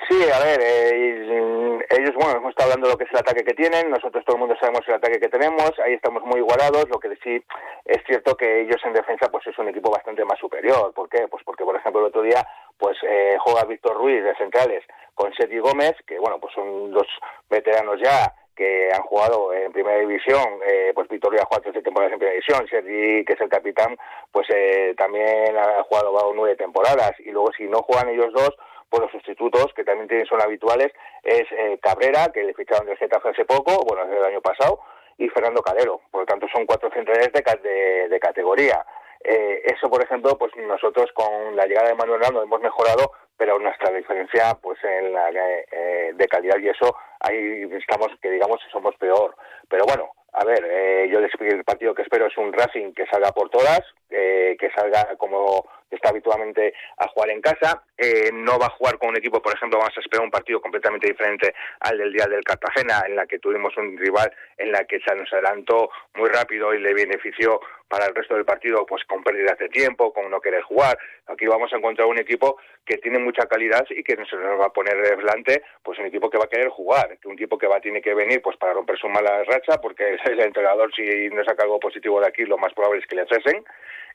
Sí, 0.09 0.17
a 0.33 0.39
ver, 0.39 0.59
eh, 0.61 1.56
ellos, 1.89 2.13
bueno, 2.15 2.37
hemos 2.37 2.49
estado 2.49 2.71
hablando 2.71 2.87
de 2.87 2.93
lo 2.93 2.97
que 2.97 3.05
es 3.05 3.11
el 3.11 3.19
ataque 3.19 3.43
que 3.43 3.53
tienen, 3.53 3.89
nosotros 3.89 4.23
todo 4.25 4.35
el 4.35 4.41
mundo 4.41 4.55
sabemos 4.59 4.81
el 4.87 4.95
ataque 4.95 5.19
que 5.19 5.29
tenemos, 5.29 5.71
ahí 5.83 5.93
estamos 5.93 6.23
muy 6.23 6.39
igualados, 6.39 6.89
lo 6.89 6.99
que 6.99 7.15
sí 7.23 7.43
es 7.85 8.03
cierto 8.05 8.35
que 8.35 8.61
ellos 8.61 8.81
en 8.83 8.93
defensa 8.93 9.29
pues 9.31 9.45
es 9.47 9.57
un 9.57 9.69
equipo 9.69 9.89
bastante 9.89 10.25
más 10.25 10.39
superior. 10.39 10.93
¿Por 10.93 11.09
qué? 11.09 11.27
Pues 11.27 11.43
porque, 11.43 11.63
por 11.63 11.75
ejemplo, 11.75 12.01
el 12.01 12.07
otro 12.07 12.21
día 12.21 12.45
pues 12.77 12.97
eh, 13.03 13.37
juega 13.39 13.65
Víctor 13.65 13.97
Ruiz 13.97 14.23
de 14.23 14.35
centrales 14.35 14.83
con 15.15 15.33
Sergi 15.33 15.59
Gómez, 15.59 15.95
que 16.05 16.19
bueno, 16.19 16.39
pues 16.39 16.53
son 16.53 16.91
dos 16.91 17.07
veteranos 17.49 17.99
ya 18.03 18.33
que 18.55 18.89
han 18.91 19.03
jugado 19.03 19.53
en 19.53 19.71
primera 19.71 19.99
división, 19.99 20.59
eh, 20.65 20.91
pues 20.93 21.07
Víctor 21.07 21.35
ya 21.35 21.43
ha 21.43 21.45
jugado 21.45 21.71
13 21.71 21.83
temporadas 21.83 22.13
en 22.13 22.19
primera 22.19 22.39
división, 22.39 22.67
Sergi, 22.67 23.23
que 23.23 23.33
es 23.33 23.41
el 23.41 23.49
capitán, 23.49 23.95
pues 24.31 24.47
eh, 24.49 24.95
también 24.97 25.55
ha 25.55 25.83
jugado 25.83 26.33
nueve 26.33 26.55
temporadas, 26.55 27.13
y 27.19 27.29
luego 27.29 27.51
si 27.55 27.65
no 27.65 27.83
juegan 27.83 28.09
ellos 28.09 28.33
dos, 28.33 28.49
pues 28.89 29.01
los 29.01 29.11
sustitutos, 29.11 29.73
que 29.75 29.83
también 29.83 30.07
tienen, 30.07 30.25
son 30.25 30.41
habituales, 30.41 30.91
es 31.23 31.43
eh, 31.51 31.79
Cabrera, 31.81 32.29
que 32.33 32.43
le 32.43 32.53
ficharon 32.53 32.87
del 32.87 32.97
Getafe 32.97 33.29
hace 33.29 33.45
poco, 33.45 33.83
bueno, 33.85 34.05
desde 34.05 34.19
el 34.19 34.25
año 34.25 34.41
pasado, 34.41 34.79
y 35.17 35.27
Fernando 35.29 35.61
Calero. 35.61 36.01
Por 36.11 36.21
lo 36.21 36.25
tanto, 36.25 36.47
son 36.53 36.65
cuatro 36.65 36.89
centrales 36.91 37.31
de, 37.31 38.07
de 38.09 38.19
categoría. 38.19 38.85
Eh, 39.23 39.61
eso, 39.65 39.89
por 39.89 40.03
ejemplo, 40.03 40.37
pues 40.37 40.55
nosotros 40.55 41.11
con 41.13 41.55
la 41.55 41.65
llegada 41.65 41.89
de 41.89 41.95
Manuel 41.95 42.21
Rando 42.21 42.43
hemos 42.43 42.61
mejorado, 42.61 43.11
pero 43.35 43.59
nuestra 43.59 43.91
diferencia 43.91 44.57
pues 44.61 44.77
en 44.83 45.13
la 45.13 45.29
eh, 45.29 46.11
de 46.13 46.27
calidad 46.27 46.57
y 46.59 46.69
eso 46.69 46.95
ahí 47.19 47.67
estamos 47.73 48.07
que 48.21 48.31
digamos 48.31 48.59
somos 48.71 48.95
peor. 48.95 49.35
Pero 49.69 49.85
bueno, 49.85 50.11
a 50.39 50.45
ver, 50.45 50.63
eh, 50.69 51.09
yo 51.11 51.17
el 51.17 51.63
partido 51.63 51.95
que 51.95 52.03
espero 52.03 52.27
es 52.27 52.37
un 52.37 52.53
Racing 52.53 52.93
que 52.93 53.07
salga 53.07 53.31
por 53.31 53.49
todas, 53.49 53.81
eh, 54.11 54.55
que 54.59 54.69
salga 54.69 55.15
como 55.17 55.65
está 55.89 56.09
habitualmente 56.09 56.75
a 56.97 57.07
jugar 57.07 57.31
en 57.31 57.41
casa. 57.41 57.81
Eh, 57.97 58.29
no 58.31 58.59
va 58.59 58.67
a 58.67 58.77
jugar 58.77 58.99
con 58.99 59.09
un 59.09 59.17
equipo, 59.17 59.41
por 59.41 59.55
ejemplo, 59.55 59.79
vamos 59.79 59.97
a 59.97 59.99
esperar 59.99 60.23
un 60.23 60.29
partido 60.29 60.61
completamente 60.61 61.07
diferente 61.07 61.55
al 61.79 61.97
del 61.97 62.13
día 62.13 62.27
del 62.27 62.43
Cartagena, 62.43 63.01
en 63.07 63.15
la 63.15 63.25
que 63.25 63.39
tuvimos 63.39 63.75
un 63.77 63.97
rival 63.97 64.31
en 64.57 64.71
la 64.71 64.83
que 64.83 64.99
se 64.99 65.15
nos 65.15 65.31
adelantó 65.33 65.89
muy 66.13 66.29
rápido 66.29 66.71
y 66.71 66.81
le 66.81 66.93
benefició 66.93 67.59
para 67.87 68.05
el 68.05 68.15
resto 68.15 68.35
del 68.35 68.45
partido 68.45 68.85
pues 68.85 69.03
con 69.05 69.23
pérdidas 69.23 69.57
de 69.57 69.69
tiempo, 69.69 70.13
con 70.13 70.29
no 70.29 70.39
querer 70.39 70.61
jugar. 70.61 70.97
Aquí 71.27 71.45
vamos 71.45 71.71
a 71.73 71.77
encontrar 71.77 72.07
un 72.07 72.19
equipo 72.19 72.57
que 72.85 72.97
tiene 72.97 73.19
mucha 73.19 73.45
calidad 73.47 73.85
y 73.89 74.03
que 74.03 74.15
se 74.15 74.35
nos 74.35 74.59
va 74.59 74.67
a 74.67 74.73
poner 74.73 74.95
delante 75.17 75.63
pues 75.83 75.99
un 75.99 76.05
equipo 76.05 76.29
que 76.29 76.37
va 76.37 76.45
a 76.45 76.49
querer 76.49 76.69
jugar, 76.69 77.17
un 77.25 77.35
tipo 77.35 77.57
que 77.57 77.67
va 77.67 77.79
tiene 77.79 78.01
que 78.01 78.13
venir 78.13 78.41
pues 78.41 78.57
para 78.57 78.73
romper 78.73 78.97
su 78.97 79.07
mala 79.07 79.43
racha, 79.43 79.79
porque 79.81 80.17
el 80.25 80.39
entrenador 80.39 80.93
si 80.95 81.29
no 81.29 81.43
saca 81.43 81.63
algo 81.63 81.79
positivo 81.79 82.19
de 82.19 82.27
aquí 82.27 82.43
lo 82.43 82.57
más 82.57 82.73
probable 82.73 82.99
es 82.99 83.07
que 83.07 83.15
le 83.15 83.25
cesen 83.27 83.63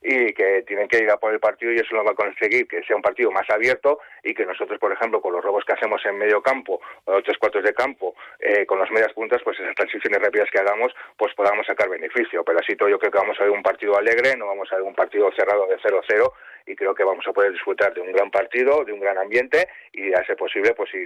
y 0.03 0.33
que 0.33 0.63
tienen 0.67 0.89
que 0.89 0.99
ir 0.99 1.11
a 1.11 1.17
por 1.17 1.33
el 1.33 1.41
partido 1.41 1.73
y 1.73 1.77
eso 1.77 1.95
lo 1.95 2.05
va 2.05 2.11
a 2.11 2.15
conseguir 2.15 2.67
que 2.67 2.83
sea 2.83 2.97
un 2.97 3.03
partido 3.03 3.31
más 3.31 3.49
abierto 3.51 4.01
y 4.23 4.35
que 4.35 4.45
nosotros, 4.45 4.79
por 4.79 4.93
ejemplo, 4.93 5.21
con 5.21 5.33
los 5.33 5.43
robos 5.43 5.65
que 5.65 5.73
hacemos 5.73 6.05
en 6.05 6.19
medio 6.19 6.43
campo 6.43 6.81
o 7.05 7.23
tres 7.23 7.39
cuartos 7.39 7.63
de 7.63 7.73
campo, 7.73 8.15
eh, 8.39 8.67
con 8.67 8.79
las 8.79 8.91
medias 8.91 9.13
puntas, 9.13 9.41
pues 9.45 9.59
esas 9.61 9.75
transiciones 9.75 10.21
rápidas 10.21 10.49
que 10.51 10.59
hagamos, 10.59 10.93
pues 11.17 11.35
podamos 11.35 11.67
sacar 11.67 11.89
beneficio. 11.89 12.45
Pero 12.45 12.59
así 12.59 12.75
todo 12.77 12.89
yo 12.89 12.99
creo 12.99 13.13
que 13.13 13.19
vamos 13.19 13.39
a 13.41 13.45
ver 13.45 13.53
un 13.53 13.63
partido 13.63 13.97
alegre, 13.97 14.37
no 14.37 14.47
vamos 14.47 14.73
a 14.73 14.77
ver 14.77 14.85
un 14.85 14.95
partido 14.95 15.31
cerrado 15.33 15.67
de 15.67 15.79
0-0 15.79 16.33
y 16.67 16.75
creo 16.75 16.95
que 16.95 17.05
vamos 17.05 17.27
a 17.27 17.33
poder 17.33 17.53
disfrutar 17.53 17.95
de 17.95 18.01
un 18.01 18.13
gran 18.13 18.31
partido, 18.31 18.85
de 18.85 18.93
un 18.93 19.01
gran 19.01 19.19
ambiente 19.19 19.69
y 19.93 20.13
a 20.13 20.25
ser 20.25 20.37
posible, 20.37 20.75
pues 20.75 20.91
si 20.91 20.99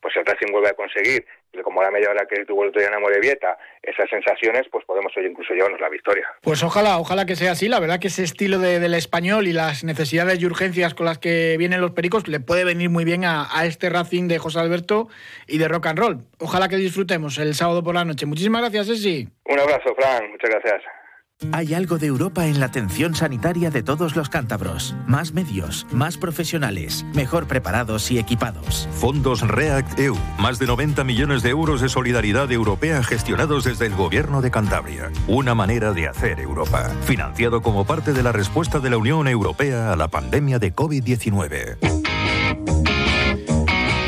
pues 0.00 0.16
el 0.16 0.26
Racing 0.26 0.52
vuelve 0.52 0.68
a 0.68 0.74
conseguir, 0.74 1.24
como 1.62 1.82
la 1.82 1.90
media 1.90 2.10
hora 2.10 2.26
que 2.26 2.44
tuvo 2.44 2.62
el 2.62 2.70
otro 2.70 2.80
día 2.80 2.88
en 2.88 2.94
Amorebieta, 2.94 3.58
esas 3.82 4.08
sensaciones, 4.08 4.62
pues 4.70 4.84
podemos 4.84 5.12
hoy 5.16 5.26
incluso 5.26 5.52
llevarnos 5.52 5.80
la 5.80 5.88
victoria. 5.88 6.26
Pues 6.40 6.62
ojalá, 6.62 6.98
ojalá 6.98 7.26
que 7.26 7.36
sea 7.36 7.52
así. 7.52 7.68
La 7.68 7.80
verdad 7.80 8.00
que 8.00 8.08
ese 8.08 8.22
estilo 8.22 8.58
del 8.58 8.94
español 8.94 9.46
y 9.46 9.52
las 9.52 9.84
necesidades 9.84 10.40
y 10.40 10.46
urgencias 10.46 10.94
con 10.94 11.06
las 11.06 11.18
que 11.18 11.56
vienen 11.58 11.80
los 11.80 11.92
pericos 11.92 12.28
le 12.28 12.40
puede 12.40 12.64
venir 12.64 12.90
muy 12.90 13.04
bien 13.04 13.24
a, 13.24 13.46
a 13.52 13.66
este 13.66 13.90
Racing 13.90 14.28
de 14.28 14.38
José 14.38 14.60
Alberto 14.60 15.08
y 15.46 15.58
de 15.58 15.68
rock 15.68 15.86
and 15.86 15.98
roll. 15.98 16.18
Ojalá 16.38 16.68
que 16.68 16.76
disfrutemos 16.76 17.38
el 17.38 17.54
sábado 17.54 17.82
por 17.82 17.94
la 17.94 18.04
noche. 18.04 18.26
Muchísimas 18.26 18.62
gracias, 18.62 18.88
Esi. 18.88 19.28
Un 19.44 19.60
abrazo, 19.60 19.94
Fran. 19.94 20.30
Muchas 20.30 20.50
gracias. 20.50 20.82
Hay 21.50 21.74
algo 21.74 21.98
de 21.98 22.06
Europa 22.06 22.46
en 22.46 22.60
la 22.60 22.66
atención 22.66 23.14
sanitaria 23.14 23.70
de 23.70 23.82
todos 23.82 24.14
los 24.14 24.28
cántabros. 24.28 24.94
Más 25.06 25.32
medios, 25.32 25.86
más 25.90 26.16
profesionales, 26.16 27.04
mejor 27.14 27.46
preparados 27.46 28.10
y 28.10 28.18
equipados. 28.18 28.88
Fondos 28.92 29.42
REACT 29.42 29.98
EU. 29.98 30.16
Más 30.38 30.58
de 30.58 30.66
90 30.66 31.04
millones 31.04 31.42
de 31.42 31.50
euros 31.50 31.80
de 31.80 31.88
solidaridad 31.88 32.50
europea 32.52 33.02
gestionados 33.02 33.64
desde 33.64 33.86
el 33.86 33.94
Gobierno 33.94 34.40
de 34.40 34.50
Cantabria. 34.50 35.10
Una 35.26 35.54
manera 35.54 35.92
de 35.92 36.08
hacer 36.08 36.38
Europa. 36.38 36.90
Financiado 37.04 37.62
como 37.62 37.84
parte 37.84 38.12
de 38.12 38.22
la 38.22 38.32
respuesta 38.32 38.78
de 38.78 38.90
la 38.90 38.98
Unión 38.98 39.26
Europea 39.26 39.92
a 39.92 39.96
la 39.96 40.08
pandemia 40.08 40.58
de 40.58 40.74
COVID-19. 40.74 42.01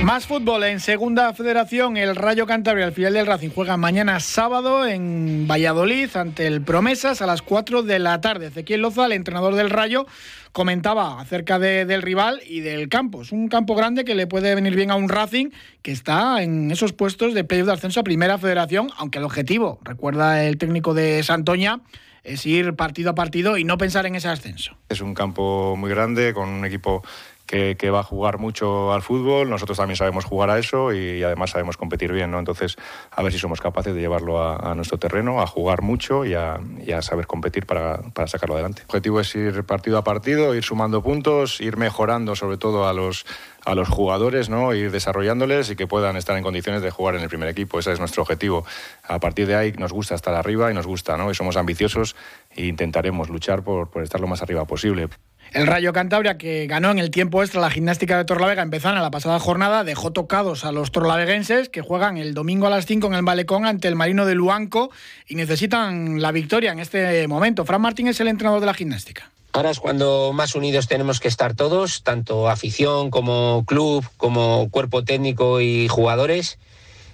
Más 0.05 0.27
fútbol 0.27 0.65
en 0.65 0.81
Segunda 0.81 1.33
Federación. 1.33 1.97
El 1.97 2.15
Rayo 2.15 2.47
Cantabria, 2.47 2.85
el 2.85 2.93
filial 2.93 3.15
del 3.15 3.27
Racing, 3.27 3.49
juega 3.49 3.79
mañana 3.79 4.21
sábado 4.21 4.87
en 4.87 5.49
Valladolid 5.49 6.15
ante 6.15 6.47
el 6.47 6.61
Promesas 6.61 7.23
a 7.23 7.27
las 7.27 7.41
4 7.41 7.83
de 7.83 7.99
la 7.99 8.21
tarde. 8.21 8.49
Ezequiel 8.49 8.83
Loza, 8.83 9.07
el 9.07 9.13
entrenador 9.13 9.55
del 9.55 9.71
Rayo, 9.71 10.07
comentaba 10.53 11.23
acerca 11.23 11.59
del 11.59 12.03
rival 12.03 12.43
y 12.47 12.61
del 12.61 12.91
campo. 12.91 13.23
Es 13.23 13.33
un 13.33 13.49
campo 13.49 13.75
grande 13.75 14.05
que 14.05 14.15
le 14.15 14.27
puede 14.27 14.55
venir 14.55 14.77
bien 14.77 14.91
a 14.91 14.97
un 14.97 15.09
Racing 15.09 15.49
que 15.81 15.93
está 15.93 16.43
en 16.43 16.71
esos 16.71 16.93
puestos 16.93 17.33
de 17.33 17.45
playoff 17.45 17.69
de 17.69 17.73
ascenso 17.73 18.01
a 18.01 18.05
Primera 18.05 18.37
Federación, 18.37 18.91
aunque 18.99 19.21
el 19.21 19.25
objetivo, 19.25 19.81
recuerda 19.85 20.45
el 20.45 20.59
técnico 20.59 20.93
de 20.93 21.23
Santoña, 21.23 21.81
es 22.25 22.45
ir 22.47 22.75
partido 22.75 23.11
a 23.11 23.15
partido 23.15 23.57
y 23.59 23.65
no 23.65 23.79
pensar 23.79 24.07
en 24.07 24.17
ese 24.17 24.29
ascenso. 24.29 24.77
Es 24.89 25.01
un 25.01 25.15
campo 25.15 25.77
muy 25.77 25.91
grande 25.91 26.33
con 26.35 26.49
un 26.49 26.65
equipo 26.65 27.03
que, 27.47 27.91
va 27.91 28.01
a 28.01 28.03
jugar 28.03 28.39
mucho 28.39 28.93
al 28.93 29.03
fútbol, 29.03 29.51
nosotros 29.51 29.79
también 29.79 29.97
sabemos 29.97 30.25
jugar 30.25 30.51
a 30.51 30.59
eso 30.59 30.93
y 30.93 31.23
además 31.23 31.51
sabemos 31.51 31.77
competir 31.77 32.13
bien, 32.13 32.31
¿no? 32.31 32.39
Entonces, 32.39 32.77
a 33.11 33.23
ver 33.23 33.33
si 33.33 33.39
somos 33.39 33.61
capaces 33.61 33.95
de 33.95 34.01
llevarlo 34.01 34.43
a, 34.43 34.75
nuestro 34.75 34.99
terreno, 34.99 35.41
a 35.41 35.47
jugar 35.47 35.83
mucho 35.83 36.25
y 36.25 36.35
a, 36.35 36.59
saber 37.03 37.27
competir 37.27 37.67
para, 37.67 37.99
para, 38.13 38.27
sacarlo 38.27 38.55
adelante. 38.55 38.83
El 38.83 38.87
objetivo 38.87 39.21
es 39.21 39.35
ir 39.35 39.65
partido 39.65 39.99
a 39.99 40.05
partido, 40.05 40.55
ir 40.55 40.65
sumando 40.65 41.03
puntos, 41.03 41.61
ir 41.61 41.77
mejorando 41.77 42.35
sobre 42.35 42.57
todo 42.57 42.89
a 42.89 42.93
los, 42.93 43.27
a 43.65 43.75
los 43.75 43.89
jugadores, 43.89 44.49
¿no? 44.49 44.75
ir 44.75 44.91
desarrollándoles 44.91 45.71
y 45.71 45.77
que 45.77 45.87
puedan 45.87 46.17
estar 46.17 46.37
en 46.37 46.43
condiciones 46.43 46.83
de 46.83 46.91
jugar 46.91 47.15
en 47.17 47.23
el 47.23 47.29
primer 47.29 47.49
equipo. 47.49 47.79
Ese 47.79 47.93
es 47.93 47.99
nuestro 47.99 48.23
objetivo. 48.23 48.65
A 49.03 49.19
partir 49.21 49.47
de 49.47 49.57
ahí 49.57 49.73
nos 49.73 49.93
gusta 49.93 50.15
estar 50.15 50.35
arriba 50.35 50.71
y 50.71 50.75
nos 50.75 50.87
gusta, 50.87 51.17
¿no? 51.17 51.31
y 51.31 51.35
somos 51.35 51.57
ambiciosos 51.57 52.17
e 52.55 52.67
intentaremos 52.67 53.29
luchar 53.29 53.63
por, 53.63 53.91
estar 54.03 54.21
lo 54.21 54.27
más 54.27 54.43
arriba 54.43 54.65
posible. 54.67 55.09
El 55.53 55.67
Rayo 55.67 55.93
Cantabria, 55.93 56.37
que 56.37 56.67
ganó 56.67 56.91
en 56.91 56.99
el 56.99 57.11
tiempo 57.11 57.43
extra 57.43 57.61
la 57.61 57.71
gimnástica 57.71 58.17
de 58.17 58.25
Torlavega, 58.25 58.63
a 58.63 59.03
la 59.03 59.11
pasada 59.11 59.39
jornada, 59.39 59.85
dejó 59.85 60.13
tocados 60.13 60.65
a 60.65 60.73
los 60.73 60.91
torlaveguenses, 60.91 61.69
que 61.69 61.81
juegan 61.81 62.17
el 62.17 62.35
domingo 62.35 62.67
a 62.67 62.71
las 62.71 62.87
5 62.87 63.07
en 63.07 63.15
el 63.15 63.23
Malecón 63.23 63.65
ante 63.65 63.87
el 63.87 63.95
Marino 63.95 64.27
de 64.27 64.35
Luanco 64.35 64.91
y 65.29 65.37
necesitan 65.37 66.21
la 66.21 66.33
victoria 66.33 66.73
en 66.73 66.81
este 66.81 67.29
momento. 67.29 67.65
Fran 67.65 67.83
Martín 67.83 68.09
es 68.09 68.19
el 68.21 68.29
entrenador 68.29 68.61
de 68.61 68.67
la 68.67 68.75
gimnástica. 68.75 69.31
Ahora 69.55 69.71
es 69.71 69.79
cuando 69.79 70.33
más 70.33 70.57
unidos 70.57 70.89
tenemos 70.89 71.21
que 71.21 71.29
estar 71.29 71.55
todos, 71.55 72.03
tanto 72.03 72.49
afición 72.49 73.09
como 73.13 73.63
club, 73.65 74.05
como 74.17 74.69
cuerpo 74.69 75.05
técnico 75.05 75.61
y 75.61 75.87
jugadores. 75.87 76.59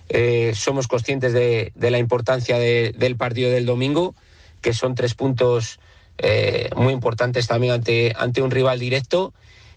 Eh, 0.09 0.53
somos 0.55 0.89
conscientes 0.89 1.35
de, 1.35 1.71
la 1.77 1.99
importancia 1.99 2.59
del 2.59 3.17
partido 3.19 3.51
del 3.51 3.67
domingo, 3.67 4.15
que 4.63 4.73
son 4.73 4.95
tres 4.95 5.13
puntos 5.13 5.81
eh, 6.17 6.71
muy 6.77 6.95
importantes 6.95 7.47
también 7.47 7.75
ante, 7.75 8.15
ante 8.17 8.41
un 8.41 8.51
rival 8.51 8.79
directo 8.79 9.35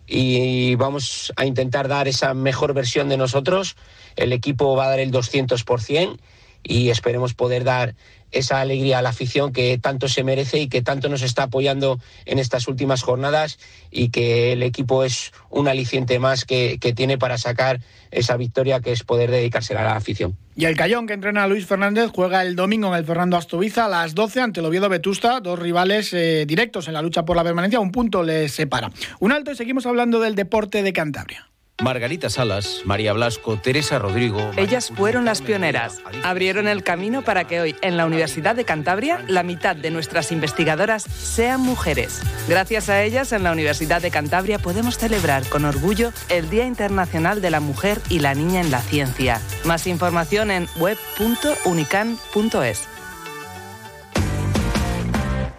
y 0.07 0.75
vamos 0.75 1.33
a 1.35 1.45
intentar 1.45 1.89
dar 1.89 2.07
esa 2.07 2.33
mejor 2.33 2.73
versión 2.73 3.09
de 3.09 3.17
nosotros. 3.17 3.75
El 4.15 4.31
equipo 4.31 4.73
va 4.77 4.85
a 4.85 4.89
dar 4.89 5.01
el 5.01 5.11
200% 5.11 6.17
y 6.63 6.91
esperemos 6.91 7.33
poder 7.33 7.65
dar 7.65 7.93
esa 8.33 8.59
alegría 8.59 8.99
a 8.99 9.01
la 9.01 9.09
afición 9.09 9.53
que 9.53 9.77
tanto 9.77 10.07
se 10.07 10.23
merece 10.23 10.59
y 10.59 10.67
que 10.67 10.81
tanto 10.81 11.07
nos 11.09 11.21
está 11.21 11.43
apoyando 11.43 11.99
en 12.25 12.39
estas 12.39 12.67
últimas 12.67 13.01
jornadas 13.01 13.59
y 13.91 14.09
que 14.09 14.51
el 14.51 14.63
equipo 14.63 15.03
es 15.03 15.31
un 15.49 15.67
aliciente 15.67 16.19
más 16.19 16.45
que, 16.45 16.77
tiene 16.95 17.17
para 17.17 17.37
sacar 17.37 17.79
esa 18.11 18.35
victoria 18.35 18.79
que 18.79 18.91
es 18.91 19.03
poder 19.03 19.31
dedicársela 19.31 19.81
a 19.81 19.85
la 19.85 19.95
afición. 19.95 20.37
Y 20.55 20.65
el 20.65 20.75
Cayón 20.75 21.07
que 21.07 21.13
entrena 21.13 21.43
a 21.43 21.47
Luis 21.47 21.65
Fernández 21.65 22.11
juega 22.13 22.41
el 22.41 22.55
domingo 22.55 22.87
en 22.89 22.95
el 22.95 23.05
Fernando 23.05 23.37
Astoviza 23.37 23.85
a 23.85 23.89
las 23.89 24.13
12 24.13 24.41
ante 24.41 24.59
el 24.59 24.65
Oviedo 24.65 24.89
Vetusta, 24.89 25.39
dos 25.39 25.57
rivales 25.57 26.13
eh, 26.13 26.45
directos 26.45 26.87
en 26.87 26.93
la 26.93 27.01
lucha 27.01 27.23
por 27.25 27.35
la 27.35 27.43
permanencia, 27.43 27.79
un 27.79 27.91
punto 27.91 28.21
les 28.21 28.51
separa. 28.51 28.91
Un 29.19 29.31
alto 29.31 29.51
y 29.51 29.55
seguimos 29.55 29.85
hablando 29.85 30.19
del 30.19 30.35
deporte 30.35 30.83
de 30.83 30.93
Cantabria. 30.93 31.52
Margarita 31.81 32.29
Salas, 32.29 32.81
María 32.85 33.13
Blasco, 33.13 33.57
Teresa 33.57 33.97
Rodrigo. 33.97 34.51
Ellas 34.57 34.91
fueron 34.95 35.25
las 35.25 35.41
pioneras. 35.41 36.01
Abrieron 36.23 36.67
el 36.67 36.83
camino 36.83 37.23
para 37.23 37.45
que 37.45 37.61
hoy 37.61 37.75
en 37.81 37.97
la 37.97 38.05
Universidad 38.05 38.55
de 38.55 38.63
Cantabria 38.63 39.23
la 39.27 39.43
mitad 39.43 39.75
de 39.75 39.89
nuestras 39.89 40.31
investigadoras 40.31 41.03
sean 41.03 41.61
mujeres. 41.61 42.21
Gracias 42.47 42.89
a 42.89 43.03
ellas 43.03 43.31
en 43.31 43.43
la 43.43 43.51
Universidad 43.51 44.01
de 44.01 44.11
Cantabria 44.11 44.59
podemos 44.59 44.97
celebrar 44.97 45.47
con 45.49 45.65
orgullo 45.65 46.13
el 46.29 46.49
Día 46.49 46.65
Internacional 46.65 47.41
de 47.41 47.49
la 47.49 47.59
Mujer 47.59 47.99
y 48.07 48.19
la 48.19 48.35
Niña 48.35 48.61
en 48.61 48.71
la 48.71 48.79
Ciencia. 48.79 49.41
Más 49.65 49.87
información 49.87 50.51
en 50.51 50.67
web.unican.es. 50.77 52.92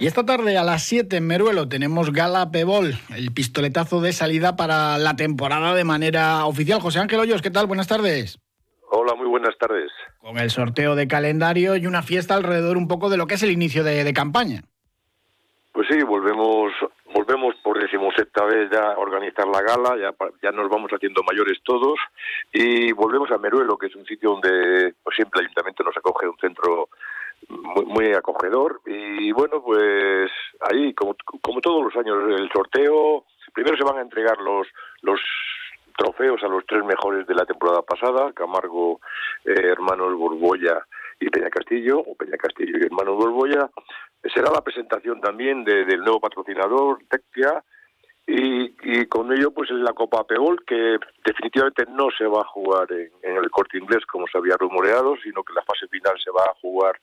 Y 0.00 0.08
esta 0.08 0.26
tarde 0.26 0.58
a 0.58 0.64
las 0.64 0.82
7 0.86 1.16
en 1.16 1.26
Meruelo 1.26 1.68
tenemos 1.68 2.12
Gala 2.12 2.50
Pebol, 2.50 2.94
el 3.16 3.32
pistoletazo 3.32 4.00
de 4.00 4.12
salida 4.12 4.56
para 4.56 4.98
la 4.98 5.14
temporada 5.14 5.72
de 5.72 5.84
manera 5.84 6.46
oficial. 6.46 6.80
José 6.80 6.98
Ángel 6.98 7.20
Hoyos, 7.20 7.42
¿qué 7.42 7.50
tal? 7.50 7.68
Buenas 7.68 7.86
tardes. 7.86 8.40
Hola, 8.90 9.14
muy 9.14 9.28
buenas 9.28 9.56
tardes. 9.56 9.92
Con 10.18 10.36
el 10.38 10.50
sorteo 10.50 10.96
de 10.96 11.06
calendario 11.06 11.76
y 11.76 11.86
una 11.86 12.02
fiesta 12.02 12.34
alrededor 12.34 12.76
un 12.76 12.88
poco 12.88 13.08
de 13.08 13.16
lo 13.16 13.28
que 13.28 13.34
es 13.34 13.42
el 13.44 13.52
inicio 13.52 13.84
de, 13.84 14.12
campaña. 14.12 14.62
Pues 15.72 15.86
sí, 15.88 16.02
volvemos 16.02 16.72
volvemos 17.14 17.54
por 17.62 17.80
decimosexta 17.80 18.44
vez 18.44 18.70
ya 18.72 18.92
a 18.92 18.98
organizar 18.98 19.46
la 19.46 19.62
gala, 19.62 19.96
ya, 19.96 20.12
ya 20.42 20.50
nos 20.50 20.68
vamos 20.68 20.90
haciendo 20.90 21.22
mayores 21.22 21.58
todos 21.62 21.98
y 22.52 22.92
volvemos 22.92 23.30
a 23.30 23.38
Meruelo, 23.38 23.78
que 23.78 23.86
es 23.86 23.94
un 23.94 24.04
sitio 24.04 24.30
donde 24.30 24.94
pues, 25.02 25.14
siempre 25.14 25.40
el 25.40 25.46
ayuntamiento 25.46 25.84
nos 25.84 25.96
acoge, 25.96 26.26
un 26.26 26.38
centro 26.38 26.88
muy, 27.48 27.84
muy 27.86 28.12
acogedor. 28.12 28.80
Y 28.86 29.32
bueno 29.32 29.62
pues 29.62 30.30
ahí 30.70 30.94
como, 30.94 31.16
como 31.40 31.60
todos 31.60 31.84
los 31.84 31.96
años 31.96 32.38
el 32.38 32.50
sorteo 32.52 33.24
primero 33.52 33.76
se 33.76 33.84
van 33.84 33.98
a 33.98 34.02
entregar 34.02 34.38
los 34.38 34.66
los 35.02 35.20
trofeos 35.96 36.42
a 36.42 36.48
los 36.48 36.64
tres 36.66 36.84
mejores 36.84 37.26
de 37.26 37.34
la 37.34 37.46
temporada 37.46 37.82
pasada 37.82 38.32
Camargo 38.32 39.00
eh, 39.44 39.54
hermanos 39.54 40.14
Borbolla 40.14 40.84
y 41.20 41.30
Peña 41.30 41.50
Castillo 41.50 42.00
o 42.00 42.14
Peña 42.14 42.36
Castillo 42.36 42.78
y 42.78 42.84
hermanos 42.86 43.16
Borbolla. 43.16 43.70
Será 44.32 44.50
la 44.50 44.62
presentación 44.62 45.20
también 45.20 45.64
del 45.64 46.00
nuevo 46.00 46.20
patrocinador 46.20 46.98
Tectia 47.08 47.62
y, 48.26 48.74
y, 48.82 49.06
con 49.06 49.30
ello 49.32 49.50
pues 49.50 49.70
la 49.70 49.92
Copa 49.92 50.24
Peol 50.24 50.64
que 50.66 50.98
definitivamente 51.24 51.84
no 51.90 52.08
se 52.16 52.24
va 52.24 52.40
a 52.40 52.46
jugar 52.46 52.90
en, 52.90 53.10
en, 53.22 53.36
el 53.36 53.50
corte 53.50 53.76
inglés 53.76 54.06
como 54.06 54.26
se 54.26 54.38
había 54.38 54.56
rumoreado 54.56 55.14
sino 55.22 55.42
que 55.42 55.52
la 55.52 55.62
fase 55.62 55.86
final 55.88 56.14
se 56.22 56.30
va 56.30 56.42
a 56.44 56.54
jugar 56.62 56.98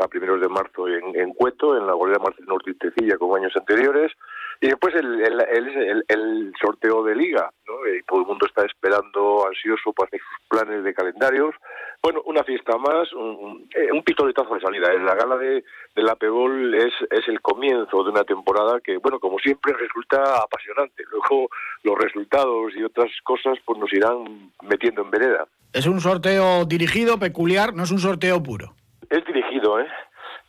a 0.00 0.08
primeros 0.08 0.40
de 0.40 0.48
marzo 0.48 0.88
en, 0.88 1.34
Cueto, 1.34 1.76
en 1.76 1.86
la 1.86 1.94
Bolera 1.94 2.18
Marcelino 2.18 2.54
Ortiz 2.54 2.78
Tecilla, 2.78 3.16
como 3.16 3.36
años 3.36 3.52
anteriores. 3.56 4.12
Y 4.60 4.66
después 4.66 4.92
el, 4.96 5.20
el, 5.20 6.04
el, 6.08 6.52
sorteo 6.60 7.04
de 7.04 7.14
liga, 7.14 7.48
¿no? 7.64 7.74
Y 7.86 8.02
todo 8.02 8.22
el 8.22 8.26
mundo 8.26 8.44
está 8.44 8.64
esperando, 8.64 9.46
ansioso 9.46 9.92
para 9.92 10.08
hacer 10.08 10.20
sus 10.20 10.48
planes 10.48 10.82
de 10.82 10.94
calendarios. 10.94 11.54
Bueno, 12.02 12.22
una 12.26 12.42
fiesta 12.42 12.76
más, 12.76 13.12
un, 13.12 13.68
eh, 13.72 13.92
un 13.92 14.02
pistoletazo 14.02 14.54
de 14.54 14.60
salida. 14.60 14.92
La 14.94 15.14
gala 15.14 15.36
de, 15.36 15.62
de 15.94 16.02
la 16.02 16.16
Pebol 16.16 16.74
es, 16.74 16.92
es 17.10 17.28
el 17.28 17.40
comienzo 17.40 18.02
de 18.02 18.10
una 18.10 18.24
temporada 18.24 18.80
que, 18.80 18.96
bueno, 18.96 19.20
como 19.20 19.38
siempre 19.38 19.74
resulta 19.74 20.38
apasionante. 20.38 21.04
Luego 21.10 21.48
los 21.84 21.96
resultados 21.96 22.72
y 22.76 22.82
otras 22.82 23.10
cosas 23.22 23.58
pues 23.64 23.78
nos 23.78 23.92
irán 23.92 24.50
metiendo 24.62 25.02
en 25.02 25.10
vereda. 25.10 25.46
Es 25.72 25.86
un 25.86 26.00
sorteo 26.00 26.64
dirigido, 26.64 27.18
peculiar, 27.18 27.74
no 27.74 27.84
es 27.84 27.90
un 27.90 27.98
sorteo 27.98 28.42
puro. 28.42 28.74
Es 29.10 29.24
dirigido, 29.24 29.80
¿eh? 29.80 29.88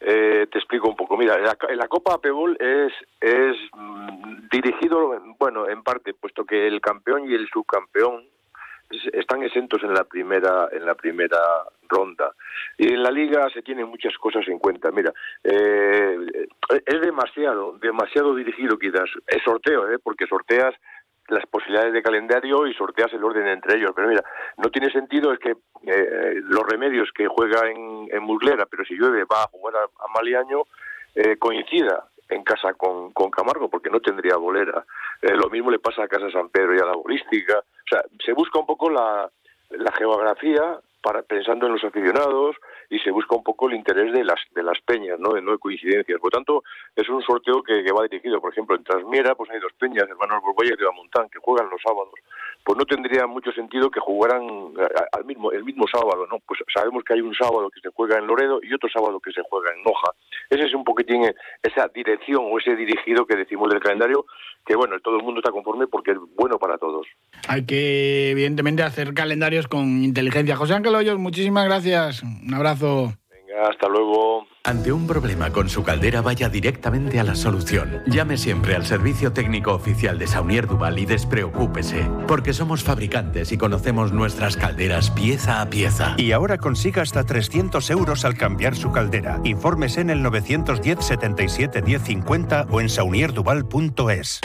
¿eh? 0.01 0.47
te 0.51 0.57
explico 0.57 0.89
un 0.89 0.95
poco. 0.95 1.17
Mira, 1.17 1.37
la, 1.37 1.57
la 1.75 1.87
Copa 1.87 2.15
Apebol 2.15 2.57
es, 2.59 2.93
es 3.21 3.57
mm, 3.73 4.47
dirigido, 4.51 5.21
bueno, 5.39 5.67
en 5.67 5.83
parte, 5.83 6.13
puesto 6.13 6.45
que 6.45 6.67
el 6.67 6.81
campeón 6.81 7.29
y 7.29 7.33
el 7.33 7.47
subcampeón 7.49 8.25
están 9.13 9.43
exentos 9.43 9.83
en 9.83 9.93
la 9.93 10.03
primera 10.03 10.67
en 10.71 10.85
la 10.85 10.95
primera 10.95 11.37
ronda 11.87 12.33
y 12.77 12.91
en 12.91 13.03
la 13.03 13.11
liga 13.11 13.47
se 13.53 13.61
tienen 13.61 13.87
muchas 13.87 14.17
cosas 14.17 14.47
en 14.47 14.57
cuenta 14.57 14.89
mira 14.91 15.13
eh, 15.43 16.47
es 16.85 17.01
demasiado 17.01 17.77
demasiado 17.79 18.33
dirigido 18.33 18.79
quizás 18.79 19.09
es 19.27 19.43
sorteo 19.43 19.91
¿eh? 19.91 19.99
porque 20.03 20.25
sorteas 20.25 20.73
las 21.29 21.45
posibilidades 21.45 21.93
de 21.93 22.03
calendario 22.03 22.67
y 22.67 22.73
sorteas 22.73 23.11
el 23.13 23.23
orden 23.23 23.47
entre 23.47 23.77
ellos. 23.77 23.91
Pero 23.95 24.07
mira, 24.07 24.23
no 24.57 24.69
tiene 24.69 24.91
sentido 24.91 25.31
es 25.33 25.39
que 25.39 25.55
eh, 25.85 26.41
los 26.43 26.67
remedios 26.67 27.09
que 27.13 27.27
juega 27.27 27.69
en, 27.69 28.07
en 28.11 28.23
Muslera, 28.23 28.65
pero 28.65 28.83
si 28.85 28.95
llueve 28.95 29.23
va 29.23 29.43
a 29.43 29.47
jugar 29.47 29.75
a, 29.75 30.13
Maliaño, 30.13 30.63
eh, 31.15 31.37
coincida 31.37 32.05
en 32.29 32.43
casa 32.43 32.73
con, 32.73 33.11
con 33.11 33.31
Camargo, 33.31 33.69
porque 33.69 33.89
no 33.89 33.99
tendría 33.99 34.35
bolera. 34.37 34.85
Eh, 35.21 35.35
lo 35.35 35.49
mismo 35.49 35.71
le 35.71 35.79
pasa 35.79 36.03
a 36.03 36.07
Casa 36.07 36.29
San 36.31 36.49
Pedro 36.49 36.75
y 36.75 36.79
a 36.79 36.85
la 36.85 36.95
bolística. 36.95 37.59
O 37.59 37.87
sea, 37.89 38.03
se 38.23 38.33
busca 38.33 38.59
un 38.59 38.65
poco 38.65 38.89
la, 38.89 39.29
la 39.71 39.91
geografía 39.93 40.79
para, 41.01 41.23
pensando 41.23 41.65
en 41.65 41.73
los 41.73 41.83
aficionados 41.83 42.55
y 42.89 42.99
se 42.99 43.11
busca 43.11 43.35
un 43.35 43.43
poco 43.43 43.67
el 43.67 43.75
interés 43.75 44.11
de 44.13 44.23
las 44.23 44.39
de 44.51 44.63
las 44.63 44.79
peñas, 44.81 45.19
¿no? 45.19 45.33
De 45.33 45.41
no 45.41 45.51
de 45.51 45.59
coincidencias. 45.59 46.19
Por 46.19 46.31
tanto, 46.31 46.63
es 46.95 47.07
un 47.09 47.21
sorteo 47.21 47.61
que, 47.61 47.83
va 47.91 48.03
dirigido, 48.03 48.41
por 48.41 48.51
ejemplo, 48.51 48.75
en 48.75 48.83
Trasmiera, 48.83 49.35
pues 49.35 49.49
hay 49.51 49.59
dos 49.59 49.73
peñas, 49.73 50.09
hermanos 50.09 50.41
Borbolla 50.41 50.73
y 50.73 50.95
Montán, 50.95 51.29
que 51.29 51.39
juegan 51.39 51.69
los 51.69 51.81
sábados. 51.81 52.13
Pues 52.63 52.77
no 52.77 52.85
tendría 52.85 53.25
mucho 53.25 53.51
sentido 53.51 53.89
que 53.89 53.99
jugaran 53.99 54.43
al 55.11 55.25
mismo 55.25 55.51
el 55.51 55.63
mismo 55.63 55.85
sábado, 55.91 56.27
¿no? 56.29 56.39
Pues 56.45 56.59
sabemos 56.73 57.03
que 57.03 57.13
hay 57.13 57.21
un 57.21 57.33
sábado 57.33 57.69
que 57.69 57.79
se 57.79 57.89
juega 57.89 58.17
en 58.17 58.27
Loredo 58.27 58.59
y 58.61 58.73
otro 58.73 58.89
sábado 58.89 59.19
que 59.19 59.31
se 59.31 59.41
juega 59.49 59.71
en 59.75 59.83
Noja. 59.83 60.11
Ese 60.49 60.65
es 60.65 60.73
un 60.73 60.83
poquitín 60.83 61.23
esa 61.63 61.87
dirección 61.87 62.43
o 62.45 62.59
ese 62.59 62.75
dirigido 62.75 63.25
que 63.25 63.35
decimos 63.35 63.69
del 63.69 63.79
calendario, 63.79 64.25
que 64.65 64.75
bueno, 64.75 64.99
todo 64.99 65.17
el 65.17 65.23
mundo 65.23 65.39
está 65.39 65.51
conforme 65.51 65.87
porque 65.87 66.11
es 66.11 66.17
bueno 66.35 66.59
para 66.59 66.77
todos. 66.77 67.07
Hay 67.47 67.65
que, 67.65 68.31
evidentemente, 68.31 68.83
hacer 68.83 69.13
calendarios 69.13 69.67
con 69.67 70.03
inteligencia. 70.03 70.55
José 70.55 70.73
Ángel 70.73 70.95
Hoyos, 70.95 71.17
muchísimas 71.17 71.65
gracias. 71.65 72.23
Un 72.23 72.53
abrazo. 72.53 73.13
Venga, 73.31 73.69
hasta 73.69 73.87
luego. 73.87 74.47
Ante 74.65 74.91
un 74.91 75.07
problema 75.07 75.51
con 75.51 75.69
su 75.69 75.83
caldera, 75.83 76.21
vaya 76.21 76.49
directamente 76.49 77.17
a 77.19 77.23
la 77.23 77.35
solución. 77.35 78.01
Llame 78.07 78.37
siempre 78.37 78.75
al 78.75 78.85
servicio 78.85 79.31
técnico 79.31 79.73
oficial 79.73 80.19
de 80.19 80.27
Saunier 80.27 80.67
Duval 80.67 80.99
y 80.99 81.05
despreocúpese, 81.05 82.05
porque 82.27 82.53
somos 82.53 82.83
fabricantes 82.83 83.53
y 83.53 83.57
conocemos 83.57 84.11
nuestras 84.11 84.57
calderas 84.57 85.11
pieza 85.11 85.61
a 85.61 85.69
pieza. 85.69 86.13
Y 86.17 86.33
ahora 86.33 86.57
consiga 86.57 87.01
hasta 87.01 87.23
300 87.23 87.89
euros 87.89 88.25
al 88.25 88.35
cambiar 88.35 88.75
su 88.75 88.91
caldera. 88.91 89.39
Infórmese 89.45 90.01
en 90.01 90.09
el 90.09 90.21
910 90.21 91.05
77 91.05 91.81
1050 91.81 92.67
o 92.69 92.81
en 92.81 92.89
saunierduval.es. 92.89 94.41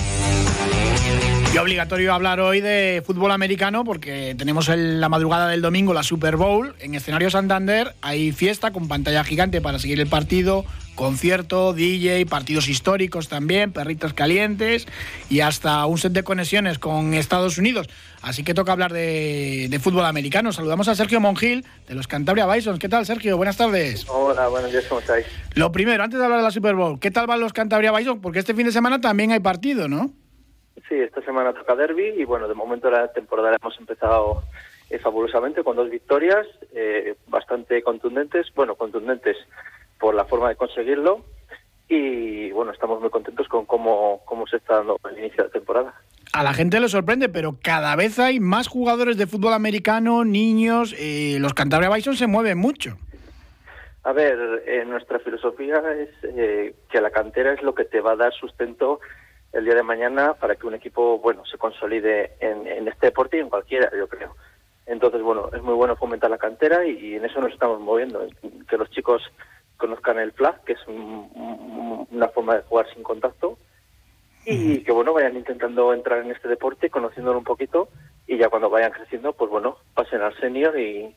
Y 1.55 1.59
obligatorio 1.59 2.13
hablar 2.13 2.41
hoy 2.41 2.61
de 2.61 3.01
fútbol 3.07 3.31
americano 3.31 3.85
porque 3.85 4.35
tenemos 4.37 4.69
la 4.69 5.09
madrugada 5.09 5.47
del 5.47 5.63
domingo 5.63 5.95
la 5.95 6.03
Super 6.03 6.37
Bowl 6.37 6.75
en 6.81 6.97
escenario 6.97 7.31
Santander. 7.31 7.95
Hay 8.03 8.33
fiesta 8.33 8.73
con 8.73 8.89
pantalla 8.89 9.23
gigante 9.23 9.61
para 9.61 9.79
seguir 9.79 10.01
el 10.01 10.09
partido, 10.09 10.65
concierto, 10.97 11.73
DJ, 11.73 12.27
partidos 12.27 12.67
históricos 12.67 13.29
también, 13.29 13.71
perritos 13.71 14.15
calientes 14.15 14.89
y 15.31 15.43
hasta 15.43 15.87
un 15.87 15.97
set 15.99 16.11
de 16.11 16.25
conexiones 16.25 16.81
con 16.81 17.15
Estados 17.15 17.57
Unidos. 17.57 17.89
Así 18.21 18.43
que 18.43 18.53
toca 18.53 18.73
hablar 18.73 18.93
de, 18.93 19.79
fútbol 19.81 20.07
americano. 20.07 20.53
Saludamos 20.53 20.89
a 20.89 20.97
Sergio 20.97 21.21
Mongil 21.21 21.65
de 21.87 21.95
los 21.95 22.09
Cantabria 22.09 22.53
Bisons. 22.53 22.81
¿Qué 22.81 22.89
tal, 22.89 23.07
Sergio? 23.07 23.37
Buenas 23.37 23.57
tardes. 23.57 24.05
Hola, 24.09 24.49
buenos 24.49 24.73
días, 24.73 24.87
¿cómo 24.89 25.03
estáis? 25.03 25.25
Lo 25.55 25.71
primero, 25.71 26.03
antes 26.03 26.19
de 26.19 26.25
hablar 26.25 26.41
de 26.41 26.47
la 26.47 26.51
Super 26.51 26.75
Bowl, 26.75 26.99
¿qué 26.99 27.13
tal 27.13 27.29
van 27.29 27.39
los 27.39 27.53
Cantabria 27.53 27.93
Bisons? 27.93 28.19
Porque 28.21 28.41
este 28.41 28.55
fin 28.55 28.67
de 28.67 28.73
semana 28.73 29.01
también 29.01 29.31
hay 29.31 29.39
partido, 29.39 29.87
¿no? 29.87 30.11
Sí, 30.89 30.97
esta 30.97 31.23
semana 31.23 31.53
toca 31.53 31.77
derby 31.77 32.15
y 32.17 32.25
bueno, 32.25 32.49
de 32.49 32.55
momento 32.55 32.91
la 32.91 33.13
temporada 33.13 33.51
la 33.51 33.59
hemos 33.61 33.79
empezado 33.79 34.43
eh, 34.91 34.99
fabulosamente 34.99 35.63
con 35.63 35.77
dos 35.77 35.89
victorias 35.89 36.47
eh, 36.75 37.15
bastante 37.29 37.83
contundentes, 37.83 38.53
bueno, 38.55 38.75
contundentes 38.75 39.37
por 39.99 40.15
la 40.15 40.25
forma 40.25 40.49
de 40.49 40.57
conseguirlo 40.57 41.25
y 41.89 42.51
bueno, 42.51 42.73
estamos 42.73 43.01
muy 43.01 43.09
contentos 43.09 43.47
con 43.49 43.67
cómo, 43.67 44.23
cómo 44.25 44.47
se 44.47 44.57
está 44.57 44.77
dando 44.77 44.99
el 45.11 45.19
inicio 45.19 45.45
de 45.45 45.49
la 45.49 45.53
temporada. 45.53 45.95
A 46.33 46.43
la 46.43 46.53
gente 46.53 46.81
le 46.81 46.89
sorprende, 46.89 47.29
pero 47.29 47.57
cada 47.63 47.95
vez 47.95 48.19
hay 48.19 48.41
más 48.41 48.67
jugadores 48.67 49.17
de 49.17 49.29
fútbol 49.29 49.53
americano, 49.53 50.25
niños, 50.25 50.95
eh, 50.99 51.39
los 51.39 51.55
Cantabria 51.55 51.91
Bison 51.91 52.17
se 52.17 52.27
mueven 52.27 52.59
mucho. 52.59 52.99
A 54.03 54.13
ver, 54.13 54.37
nuestra 54.87 55.19
filosofía 55.21 55.83
es 55.99 56.75
que 56.91 57.01
la 57.01 57.11
cantera 57.11 57.55
es 57.55 57.63
lo 57.63 57.75
que 57.75 57.87
te 57.87 58.03
va 58.03 58.13
a 58.13 58.17
dar 58.17 58.35
sustento 58.35 59.01
el 59.55 59.65
día 59.65 59.75
de 59.75 59.83
mañana 59.83 60.35
para 60.35 60.57
que 60.57 60.67
un 60.67 60.75
equipo 60.75 61.19
bueno 61.19 61.45
se 61.47 61.57
consolide 61.59 62.33
en, 62.41 62.89
este 62.89 63.07
deporte 63.07 63.37
y 63.37 63.41
en 63.41 63.49
cualquiera, 63.49 63.91
yo 63.97 64.09
creo. 64.09 64.35
Entonces, 64.87 65.23
bueno, 65.23 65.49
es 65.55 65.63
muy 65.63 65.75
bueno 65.75 65.97
fomentar 65.97 66.31
la 66.31 66.39
cantera 66.39 66.85
y, 66.85 67.15
en 67.15 67.25
eso 67.25 67.41
nos 67.41 67.53
estamos 67.53 67.81
moviendo, 67.81 68.27
que 68.69 68.77
los 68.77 68.91
chicos 68.91 69.23
conozcan 69.77 70.19
el 70.19 70.33
flag, 70.33 70.63
que 70.65 70.73
es 70.73 70.81
una 70.87 72.29
forma 72.29 72.57
de 72.57 72.63
jugar 72.63 72.87
sin 72.93 73.03
contacto, 73.03 73.57
y 74.45 74.81
que 74.81 74.93
bueno, 74.93 75.15
vayan 75.15 75.37
intentando 75.37 75.95
entrar 75.95 76.23
en 76.23 76.33
este 76.33 76.49
deporte, 76.49 76.91
conociéndolo 76.91 77.39
un 77.39 77.45
poquito, 77.45 77.89
y 78.27 78.37
ya 78.37 78.51
cuando 78.51 78.69
vayan 78.69 78.93
creciendo, 78.93 79.33
pues 79.33 79.51
bueno, 79.51 79.79
pasen 79.95 80.21
al 80.21 80.39
senior 80.39 80.79
y, 80.79 81.15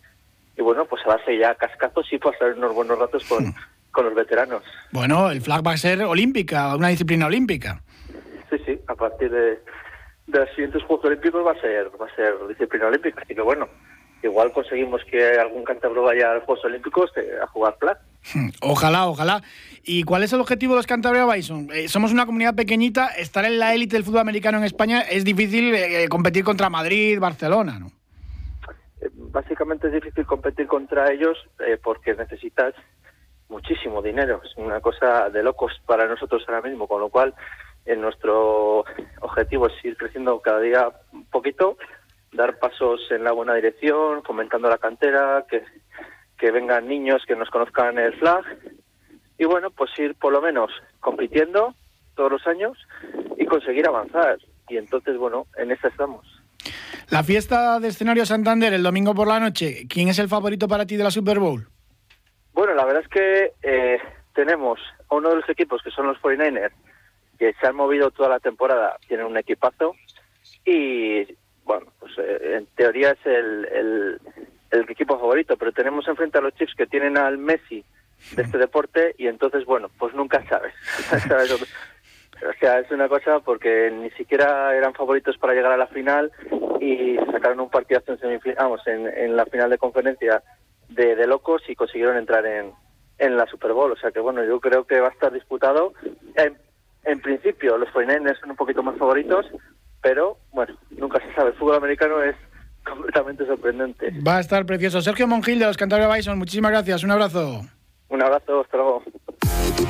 y 0.56 0.62
bueno, 0.62 0.86
pues 0.86 1.02
a 1.06 1.10
darse 1.10 1.38
ya 1.38 1.56
cascazos 1.56 2.12
y 2.14 2.18
pasar 2.18 2.54
unos 2.54 2.74
buenos 2.74 2.98
ratos 2.98 3.26
con, 3.26 3.54
con 3.92 4.06
los 4.06 4.16
veteranos. 4.16 4.64
Bueno, 4.92 5.30
el 5.30 5.42
flag 5.42 5.66
va 5.66 5.72
a 5.72 5.78
ser 5.78 6.04
olímpica, 6.04 6.76
una 6.76 6.90
disciplina 6.90 7.26
olímpica. 7.26 7.82
Sí, 8.50 8.58
sí, 8.66 8.80
a 8.88 8.96
partir 8.96 9.30
de, 9.30 9.60
los 10.28 10.50
siguientes 10.50 10.84
Juegos 10.84 11.06
Olímpicos 11.06 11.46
va 11.46 11.52
a 11.52 11.62
ser 11.62 11.90
va 12.00 12.06
a 12.06 12.16
ser 12.16 12.34
disciplina 12.48 12.88
olímpica, 12.88 13.22
así 13.22 13.34
que 13.34 13.42
bueno, 13.42 13.68
igual 14.24 14.52
conseguimos 14.52 15.02
que 15.06 15.40
algún 15.40 15.64
cántabro 15.64 16.04
vaya 16.04 16.32
a 16.32 16.36
los 16.36 16.44
Juegos 16.44 16.66
Olímpicos 16.66 17.12
eh, 17.16 17.38
a 17.42 17.48
jugar. 17.48 17.76
Hmm, 18.34 18.50
ojalá, 18.62 19.08
ojalá. 19.08 19.42
¿Y 19.84 20.04
cuál 20.04 20.24
es 20.24 20.34
el 20.34 20.42
objetivo 20.42 20.74
de 20.74 20.80
los 20.80 20.88
Cantabria 20.88 21.26
Bison? 21.26 21.70
Eh, 21.74 21.88
somos 21.88 22.12
una 22.12 22.26
comunidad 22.26 22.56
pequeñita, 22.56 23.08
estar 23.08 23.46
en 23.46 23.58
la 23.60 23.74
élite 23.74 23.96
del 23.96 24.04
fútbol 24.04 24.22
americano 24.22 24.58
en 24.58 24.66
España 24.66 25.02
es 25.02 25.24
difícil 25.24 25.74
eh, 25.74 26.08
competir 26.10 26.44
contra 26.44 26.70
Madrid, 26.70 27.20
Barcelona, 27.20 27.80
¿no? 27.80 27.92
Básicamente 29.32 29.88
es 29.88 29.94
difícil 29.94 30.26
competir 30.26 30.68
contra 30.68 31.12
ellos 31.12 31.38
porque 31.84 32.16
necesitas 32.16 32.74
muchísimo 33.48 34.02
dinero. 34.02 34.42
Es 34.44 34.58
una 34.58 34.82
cosa 34.82 35.30
de 35.30 35.44
locos 35.44 35.72
para 35.86 36.08
nosotros 36.08 36.44
ahora 36.48 36.68
mismo, 36.68 36.88
con 36.88 37.00
lo 37.00 37.10
cual 37.10 37.36
en 37.88 38.02
nuestro 38.02 38.86
objetivo 39.22 39.68
es 39.68 39.86
ir 39.86 39.98
creciendo 39.98 40.40
cada 40.42 40.60
día 40.60 40.90
un 41.12 41.26
poquito, 41.26 41.78
dar 42.32 42.60
pasos 42.60 43.02
en 43.10 43.24
la 43.24 43.32
buena 43.32 43.56
dirección, 43.56 44.24
fomentando 44.24 44.70
la 44.70 44.78
cantera, 44.78 45.46
que, 45.50 45.64
que 46.38 46.52
vengan 46.52 46.88
niños 46.88 47.24
que 47.28 47.36
nos 47.36 47.50
conozcan 47.50 47.98
el 47.98 48.14
flag 48.14 48.44
y 49.38 49.46
bueno, 49.46 49.70
pues 49.72 49.92
ir 49.98 50.16
por 50.16 50.34
lo 50.34 50.42
menos 50.42 50.72
compitiendo 51.00 51.74
todos 52.16 52.32
los 52.32 52.48
años 52.48 52.78
y 53.38 53.46
conseguir 53.46 53.88
avanzar. 53.88 54.38
Y 54.70 54.78
entonces, 54.78 55.18
bueno, 55.18 55.46
en 55.58 55.72
esta 55.72 55.88
estamos. 55.88 56.26
La 57.10 57.24
fiesta 57.24 57.80
de 57.80 57.88
escenario 57.88 58.26
Santander 58.26 58.74
el 58.74 58.84
domingo 58.84 59.14
por 59.14 59.28
la 59.28 59.40
noche, 59.40 59.88
¿quién 59.88 60.10
es 60.10 60.20
el 60.20 60.28
favorito 60.28 60.68
para 60.68 60.86
ti 60.86 60.98
de 60.98 61.04
la 61.04 61.12
Super 61.12 61.40
Bowl? 61.40 61.68
Bueno, 62.54 62.74
la 62.74 62.86
verdad 62.86 63.04
es 63.04 63.08
que 63.08 63.54
eh, 63.62 64.00
tenemos 64.34 64.80
a 65.10 65.16
uno 65.16 65.30
de 65.30 65.36
los 65.38 65.50
equipos 65.50 65.82
que 65.84 65.92
son 65.92 66.08
los 66.08 66.18
49ers, 66.18 66.72
que 67.38 67.54
se 67.54 67.68
han 67.68 67.76
movido 67.76 68.12
toda 68.12 68.30
la 68.30 68.40
temporada, 68.40 68.98
tienen 69.08 69.26
un 69.26 69.38
equipazo 69.38 69.96
y, 70.66 71.24
bueno, 71.64 71.88
pues 72.00 72.14
eh, 72.18 72.58
en 72.58 72.66
teoría 72.76 73.12
es 73.12 73.26
el, 73.26 73.66
el, 73.66 74.22
el, 74.72 74.90
equipo 74.90 75.18
favorito, 75.20 75.58
pero 75.58 75.72
tenemos 75.72 76.08
enfrente 76.08 76.38
a 76.38 76.42
los 76.42 76.54
Chiefs 76.56 76.76
que 76.76 76.88
tienen 76.88 77.18
al 77.18 77.38
Messi 77.38 77.84
de 78.36 78.44
este 78.44 78.58
deporte 78.58 79.16
y 79.18 79.28
entonces, 79.28 79.66
bueno, 79.66 79.90
pues 79.98 80.14
nunca 80.14 80.44
sabes. 80.48 80.74
o 82.50 82.60
sea, 82.60 82.80
es 82.80 82.92
una 82.92 83.08
cosa 83.08 83.40
porque 83.40 83.92
ni 83.92 84.10
siquiera 84.12 84.76
eran 84.76 84.94
favoritos 84.94 85.38
para 85.38 85.54
llegar 85.54 85.72
a 85.72 85.78
la 85.78 85.88
final 85.88 86.32
y 86.82 87.16
sacaron 87.32 87.60
un 87.60 87.70
partidazo 87.70 88.14
en, 88.14 88.20
semifinal, 88.20 88.58
vamos, 88.60 88.88
en, 88.88 89.08
en 89.08 89.36
la 89.36 89.46
final 89.46 89.70
de 89.70 89.78
conferencia 89.78 90.44
de, 90.90 91.16
de 91.16 91.28
locos 91.28 91.62
y 91.68 91.76
consiguieron 91.76 92.18
entrar 92.18 92.46
en, 92.46 92.72
en 93.18 93.38
la 93.38 93.46
Super 93.48 93.74
Bowl. 93.74 93.92
O 93.92 93.98
sea 93.98 94.12
que, 94.12 94.20
bueno, 94.20 94.44
yo 94.44 94.60
creo 94.60 94.86
que 94.86 95.00
va 95.00 95.08
a 95.08 95.12
estar 95.12 95.32
disputado 95.32 95.94
en 96.36 96.58
principio 97.22 97.78
los 97.78 97.90
49 97.92 98.38
son 98.40 98.52
un 98.52 98.56
poquito 98.56 98.84
más 98.84 98.98
favoritos, 98.98 99.46
pero 100.02 100.38
bueno, 100.52 100.76
nunca 100.92 101.20
se 101.20 101.34
sabe. 101.34 101.52
El 101.52 101.56
fútbol 101.56 101.78
americano 101.78 102.22
es 102.22 102.36
completamente 102.86 103.46
sorprendente. 103.46 104.14
Va 104.26 104.38
a 104.38 104.40
estar 104.40 104.66
precioso. 104.66 105.02
Sergio 105.02 105.28
Mongil 105.28 105.60
de 105.60 105.66
los 105.66 105.78
Cantabria 105.78 106.14
Bison, 106.14 106.38
muchísimas 106.38 106.72
gracias. 106.72 107.04
Un 107.04 107.12
abrazo. 107.12 107.62
Un 108.10 108.22
abrazo, 108.22 108.62
hasta 108.62 108.78
luego. 108.78 109.04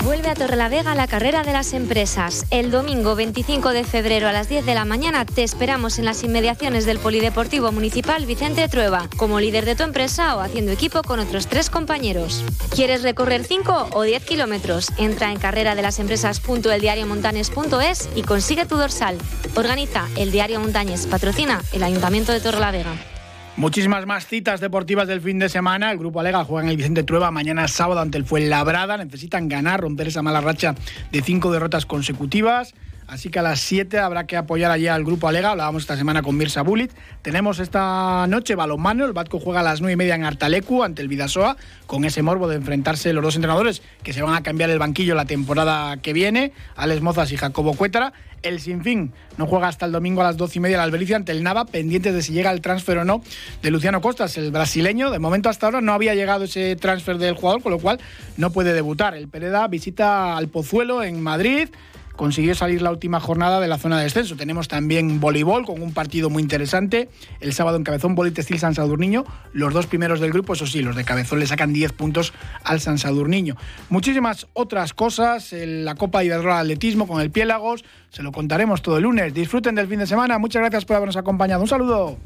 Vuelve 0.04 0.30
a 0.30 0.36
Torrelavega 0.36 0.96
la 0.96 1.08
carrera 1.08 1.44
de 1.44 1.54
las 1.54 1.74
empresas. 1.74 2.46
El 2.50 2.72
domingo 2.72 3.16
25 3.16 3.70
de 3.72 3.84
febrero 3.84 4.28
a 4.28 4.32
las 4.32 4.50
10 4.50 4.66
de 4.66 4.74
la 4.74 4.86
mañana 4.86 5.26
te 5.26 5.44
esperamos 5.44 6.00
en 6.00 6.06
las 6.06 6.24
inmediaciones 6.24 6.86
del 6.86 7.00
Polideportivo 7.00 7.72
Municipal 7.72 8.26
Vicente 8.26 8.68
Trueba, 8.70 9.10
como 9.18 9.40
líder 9.40 9.66
de 9.66 9.76
tu 9.76 9.84
empresa 9.84 10.36
o 10.36 10.40
haciendo 10.40 10.72
equipo 10.72 11.04
con 11.04 11.20
otros 11.20 11.48
tres 11.48 11.70
compañeros. 11.70 12.44
¿Quieres 12.74 13.04
recorrer 13.04 13.44
5 13.44 13.90
o 13.94 14.02
10 14.04 14.24
kilómetros? 14.24 14.92
Entra 14.98 15.32
en 15.32 15.40
carrera 15.40 15.76
de 15.76 15.82
las 15.82 16.00
empresas.eldiariomontanes.es 16.00 18.10
y 18.16 18.22
consigue 18.24 18.66
tu 18.66 18.78
dorsal. 18.78 19.18
Organiza 19.56 20.08
el 20.16 20.32
Diario 20.32 20.60
Montañes, 20.60 21.08
patrocina 21.08 21.62
el 21.74 21.84
Ayuntamiento 21.84 22.32
de 22.32 22.40
Torrelavega. 22.40 23.17
Muchísimas 23.58 24.06
más 24.06 24.28
citas 24.28 24.60
deportivas 24.62 25.08
del 25.08 25.20
fin 25.20 25.40
de 25.40 25.50
semana. 25.50 25.92
El 25.92 25.98
grupo 25.98 26.20
Alega 26.20 26.44
juega 26.44 26.66
en 26.66 26.70
el 26.70 26.78
Vicente 26.78 27.02
Trueba 27.02 27.32
mañana 27.32 27.68
sábado 27.68 28.00
ante 28.02 28.20
el 28.20 28.24
Fuenlabrada. 28.24 28.98
Necesitan 28.98 29.50
ganar, 29.50 29.82
romper 29.82 30.10
esa 30.10 30.22
mala 30.22 30.42
racha 30.42 30.76
de 31.12 31.24
cinco 31.24 31.52
derrotas 31.52 31.88
consecutivas. 31.88 32.76
Así 33.08 33.30
que 33.30 33.40
a 33.40 33.42
las 33.42 33.62
7 33.62 34.00
habrá 34.00 34.28
que 34.28 34.36
apoyar 34.36 34.70
allí 34.70 34.88
al 34.88 35.06
grupo 35.06 35.30
Alega. 35.30 35.52
Hablábamos 35.52 35.84
esta 35.84 35.96
semana 35.96 36.22
con 36.22 36.36
Mirza 36.36 36.62
Bulit. 36.62 36.92
Tenemos 37.22 37.60
esta 37.60 38.28
noche 38.28 38.54
balonmano. 38.56 39.06
El 39.06 39.14
Batco 39.14 39.40
juega 39.40 39.62
a 39.62 39.64
las 39.64 39.80
9 39.80 39.94
y 39.94 39.96
media 39.96 40.16
en 40.16 40.26
Artalecu 40.26 40.84
ante 40.84 41.02
el 41.02 41.08
Vidasoa, 41.08 41.56
con 41.86 42.04
ese 42.04 42.22
morbo 42.22 42.50
de 42.50 42.58
enfrentarse 42.58 43.14
los 43.14 43.24
dos 43.24 43.36
entrenadores 43.36 43.82
que 44.04 44.12
se 44.12 44.22
van 44.22 44.36
a 44.36 44.44
cambiar 44.44 44.70
el 44.72 44.78
banquillo 44.78 45.16
la 45.16 45.24
temporada 45.24 45.96
que 45.98 46.12
viene, 46.12 46.52
Alex 46.76 47.02
Mozas 47.02 47.32
y 47.32 47.38
Jacobo 47.38 47.76
Cuétara. 47.76 48.12
El 48.44 48.60
Sinfín 48.60 49.14
no 49.38 49.48
juega 49.48 49.70
hasta 49.70 49.86
el 49.86 49.94
domingo 49.94 50.22
a 50.22 50.26
las 50.26 50.38
12 50.38 50.60
y 50.60 50.62
media 50.62 50.78
la 50.78 50.84
Albericia 50.84 51.16
ante 51.16 51.32
el 51.32 51.44
Nava, 51.44 51.66
pendientes 51.66 52.14
de 52.14 52.22
si 52.22 52.34
llega 52.34 52.52
el 52.52 52.62
transfer 52.62 52.98
o 53.00 53.06
no 53.06 53.24
de 53.62 53.72
Luciano 53.72 54.02
Costas, 54.02 54.38
el 54.38 54.52
brasileño. 54.52 55.12
De 55.12 55.20
momento 55.20 55.50
hasta 55.50 55.68
ahora 55.68 55.80
no 55.80 55.94
había 55.94 56.14
llegado 56.14 56.44
ese 56.44 56.76
transfer 56.76 57.18
del 57.18 57.36
jugador, 57.36 57.64
con 57.64 57.72
lo 57.72 57.80
cual 57.80 58.00
no 58.36 58.52
puede 58.52 58.74
debutar. 58.74 59.16
El 59.16 59.30
Pereda 59.30 59.68
visita 59.70 60.38
al 60.38 60.50
Pozuelo 60.50 61.04
en 61.04 61.22
Madrid 61.22 61.70
consiguió 62.18 62.54
salir 62.56 62.82
la 62.82 62.92
última 62.92 63.22
jornada 63.22 63.62
de 63.62 63.70
la 63.70 63.78
zona 63.78 63.98
de 63.98 64.04
descenso. 64.04 64.36
Tenemos 64.36 64.68
también 64.68 65.22
voleibol 65.22 65.66
con 65.66 65.82
un 65.82 65.94
partido 65.94 66.30
muy 66.30 66.44
interesante. 66.44 67.08
El 67.40 67.54
sábado 67.54 67.78
en 67.78 67.86
Cabezón, 67.86 68.16
Bolite 68.16 68.44
Steel 68.44 68.60
San 68.60 68.76
Sadurniño. 68.76 69.24
Los 69.54 69.74
dos 69.74 69.88
primeros 69.88 70.20
del 70.20 70.34
grupo, 70.34 70.54
eso 70.54 70.68
sí, 70.68 70.82
los 70.82 70.98
de 70.98 71.06
Cabezón 71.06 71.40
le 71.40 71.48
sacan 71.48 71.72
10 71.72 71.94
puntos 71.94 72.34
al 72.66 72.82
San 72.82 72.98
Sadurniño. 72.98 73.56
Muchísimas 73.90 74.48
otras 74.52 74.94
cosas. 74.94 75.54
La 75.54 75.96
Copa 75.96 76.24
Iberdrola 76.24 76.60
Atletismo 76.60 77.08
con 77.08 77.22
el 77.22 77.32
Piélagos. 77.32 77.86
Se 78.10 78.24
lo 78.24 78.34
contaremos 78.34 78.82
todo 78.82 78.98
el 78.98 79.04
lunes. 79.04 79.34
Disfruten 79.34 79.76
del 79.76 79.88
fin 79.88 80.00
de 80.00 80.08
semana. 80.08 80.38
Muchas 80.40 80.62
gracias 80.62 80.84
por 80.84 80.98
habernos 80.98 81.16
acompañado. 81.16 81.62
Un 81.62 81.68
saludo. 81.68 82.18